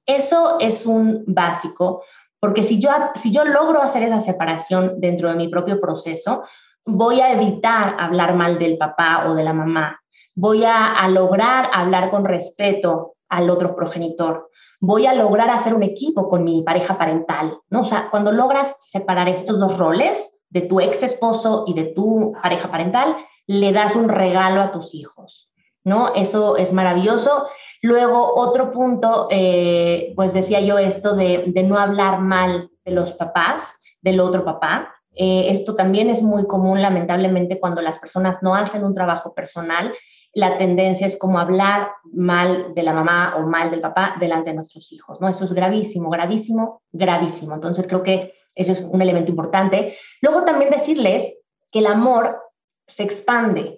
[0.07, 2.03] Eso es un básico,
[2.41, 6.45] porque si yo, si yo logro hacer esa separación dentro de mi propio proceso,
[6.87, 10.01] voy a evitar hablar mal del papá o de la mamá,
[10.35, 14.49] voy a, a lograr hablar con respeto al otro progenitor,
[14.81, 17.81] voy a lograr hacer un equipo con mi pareja parental, ¿no?
[17.81, 22.33] O sea, cuando logras separar estos dos roles, de tu ex esposo y de tu
[22.43, 23.16] pareja parental,
[23.47, 25.53] le das un regalo a tus hijos,
[25.89, 26.14] ¿no?
[26.14, 27.47] Eso es maravilloso.
[27.82, 33.80] Luego, otro punto, eh, pues decía yo esto de, no hablar mal de los papás,
[34.01, 34.95] del otro papá.
[35.14, 39.93] Eh, esto también es muy común, lamentablemente, cuando las personas no hacen un trabajo personal,
[40.34, 44.57] la tendencia es como hablar mal de la mamá o mal del papá delante de
[44.57, 45.28] nuestros hijos, ¿no?
[45.28, 47.55] Eso es gravísimo, gravísimo, gravísimo.
[47.55, 49.97] Entonces, creo que eso es un elemento importante.
[50.20, 51.32] Luego también decirles
[51.70, 52.39] que el amor
[52.86, 53.78] se expande.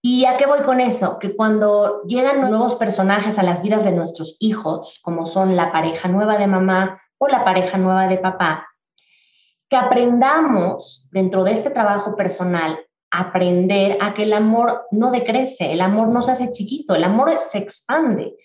[0.00, 1.18] ¿Y a qué voy con eso?
[1.18, 6.08] Que cuando llegan nuevos personajes a las vidas de nuestros hijos, como son la pareja
[6.08, 8.68] nueva de mamá o la pareja nueva de papá,
[9.68, 12.78] que aprendamos dentro de este trabajo personal,
[13.10, 17.38] aprender a que el amor no decrece, el amor no se hace chiquito, el amor
[17.40, 18.36] se expande.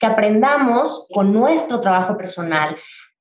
[0.00, 2.76] Que aprendamos con nuestro trabajo personal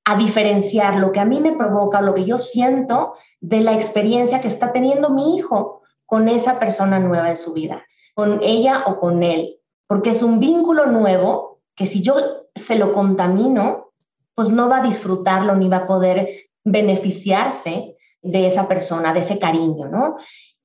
[0.05, 3.73] a diferenciar lo que a mí me provoca o lo que yo siento de la
[3.73, 5.82] experiencia que está teniendo mi hijo
[6.13, 9.55] con esa persona nueva de su vida, con ella o con él,
[9.87, 12.17] porque es un vínculo nuevo que si yo
[12.53, 13.93] se lo contamino,
[14.35, 16.29] pues no va a disfrutarlo ni va a poder
[16.63, 20.17] beneficiarse de esa persona, de ese cariño, ¿no?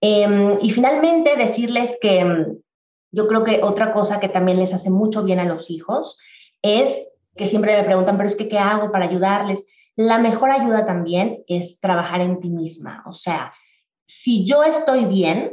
[0.02, 2.58] Em, y finalmente decirles que em,
[3.10, 6.18] yo creo que otra cosa que también les hace mucho bien a los hijos
[6.60, 9.66] es que siempre me preguntan, pero es que, ¿qué hago para ayudarles?
[9.96, 13.02] La mejor ayuda también es trabajar en ti misma.
[13.06, 13.54] O sea,
[14.08, 15.52] si yo estoy bien,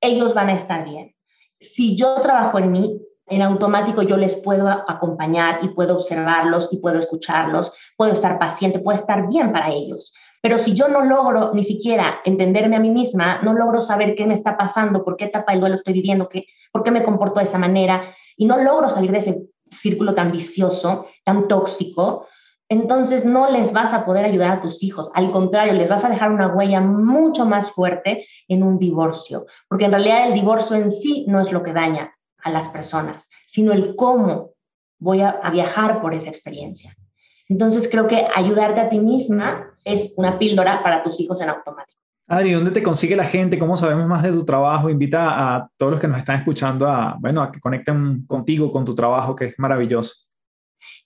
[0.00, 1.14] ellos van a estar bien.
[1.60, 6.78] Si yo trabajo en mí, en automático yo les puedo acompañar y puedo observarlos y
[6.78, 10.12] puedo escucharlos, puedo estar paciente, puedo estar bien para ellos.
[10.40, 14.26] Pero si yo no logro ni siquiera entenderme a mí misma, no logro saber qué
[14.26, 17.40] me está pasando, por qué etapa del duelo estoy viviendo, qué, por qué me comporto
[17.40, 18.02] de esa manera,
[18.36, 22.26] y no logro salir de ese círculo tan vicioso, tan tóxico,
[22.68, 25.10] entonces no les vas a poder ayudar a tus hijos.
[25.14, 29.84] Al contrario, les vas a dejar una huella mucho más fuerte en un divorcio, porque
[29.86, 33.72] en realidad el divorcio en sí no es lo que daña a las personas, sino
[33.72, 34.52] el cómo
[34.98, 36.94] voy a, viajar por esa experiencia.
[37.48, 42.00] Entonces creo que ayudarte a ti misma es una píldora para tus hijos en automático.
[42.26, 43.58] Adri, ¿dónde te consigue la gente?
[43.58, 44.88] ¿Cómo sabemos más de tu trabajo?
[44.88, 48.86] Invita a todos los que nos están escuchando a, bueno, a que conecten contigo, con
[48.86, 50.23] tu trabajo, que es maravilloso.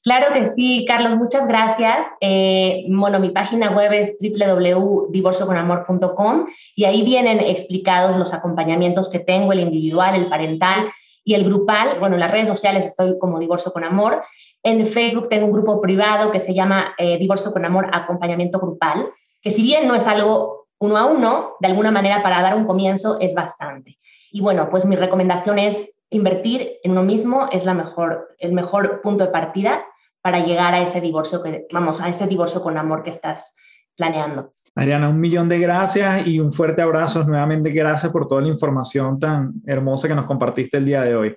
[0.05, 2.07] Claro que sí, Carlos, muchas gracias.
[2.21, 6.47] Eh, bueno, mi página web es www.divorcioconamor.com
[6.77, 10.87] y ahí vienen explicados los acompañamientos que tengo, el individual, el parental
[11.25, 11.99] y el grupal.
[11.99, 14.23] Bueno, en las redes sociales estoy como Divorcio con Amor.
[14.63, 19.09] En Facebook tengo un grupo privado que se llama eh, Divorcio con Amor Acompañamiento Grupal,
[19.43, 22.67] que si bien no es algo uno a uno, de alguna manera para dar un
[22.67, 23.99] comienzo es bastante.
[24.31, 29.01] Y bueno, pues mi recomendación es invertir en uno mismo, es la mejor, el mejor
[29.03, 29.85] punto de partida
[30.23, 33.55] para llegar a ese divorcio que, vamos, a ese divorcio con amor que estás
[33.97, 34.53] planeando.
[34.75, 37.25] Adriana, un millón de gracias y un fuerte abrazo.
[37.25, 41.37] Nuevamente, gracias por toda la información tan hermosa que nos compartiste el día de hoy.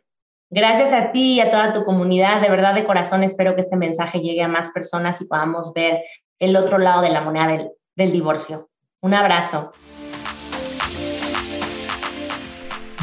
[0.49, 2.41] Gracias a ti y a toda tu comunidad.
[2.41, 6.01] De verdad, de corazón, espero que este mensaje llegue a más personas y podamos ver
[6.39, 8.69] el otro lado de la moneda del, del divorcio.
[9.01, 9.72] Un abrazo.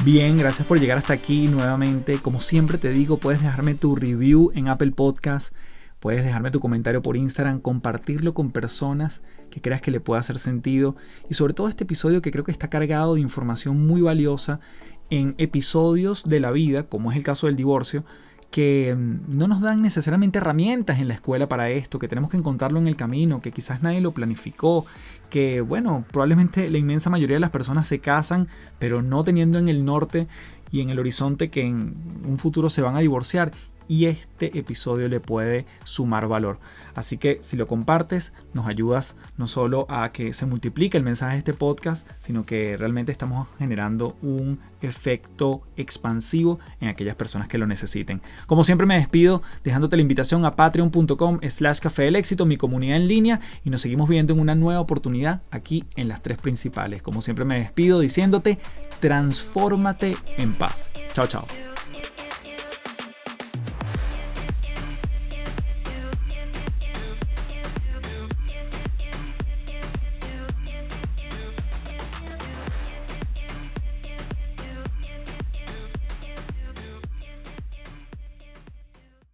[0.04, 2.18] Bien, gracias por llegar hasta aquí nuevamente.
[2.18, 5.52] Como siempre te digo, puedes dejarme tu review en Apple Podcast,
[5.98, 10.38] puedes dejarme tu comentario por Instagram, compartirlo con personas que creas que le pueda hacer
[10.38, 10.96] sentido
[11.28, 14.60] y sobre todo este episodio que creo que está cargado de información muy valiosa
[15.10, 18.04] en episodios de la vida, como es el caso del divorcio,
[18.50, 22.36] que mm, no nos dan necesariamente herramientas en la escuela para esto, que tenemos que
[22.36, 24.86] encontrarlo en el camino, que quizás nadie lo planificó,
[25.30, 29.68] que bueno, probablemente la inmensa mayoría de las personas se casan, pero no teniendo en
[29.68, 30.26] el norte
[30.70, 31.94] y en el horizonte que en
[32.26, 33.52] un futuro se van a divorciar
[33.88, 36.58] y este episodio le puede sumar valor.
[36.94, 41.32] Así que si lo compartes, nos ayudas no solo a que se multiplique el mensaje
[41.32, 47.58] de este podcast, sino que realmente estamos generando un efecto expansivo en aquellas personas que
[47.58, 48.20] lo necesiten.
[48.46, 52.96] Como siempre me despido dejándote la invitación a patreon.com slash café del éxito, mi comunidad
[52.96, 57.02] en línea, y nos seguimos viendo en una nueva oportunidad aquí en las tres principales.
[57.02, 58.58] Como siempre me despido diciéndote,
[59.00, 60.90] transfórmate en paz.
[61.14, 61.77] Chao, chao.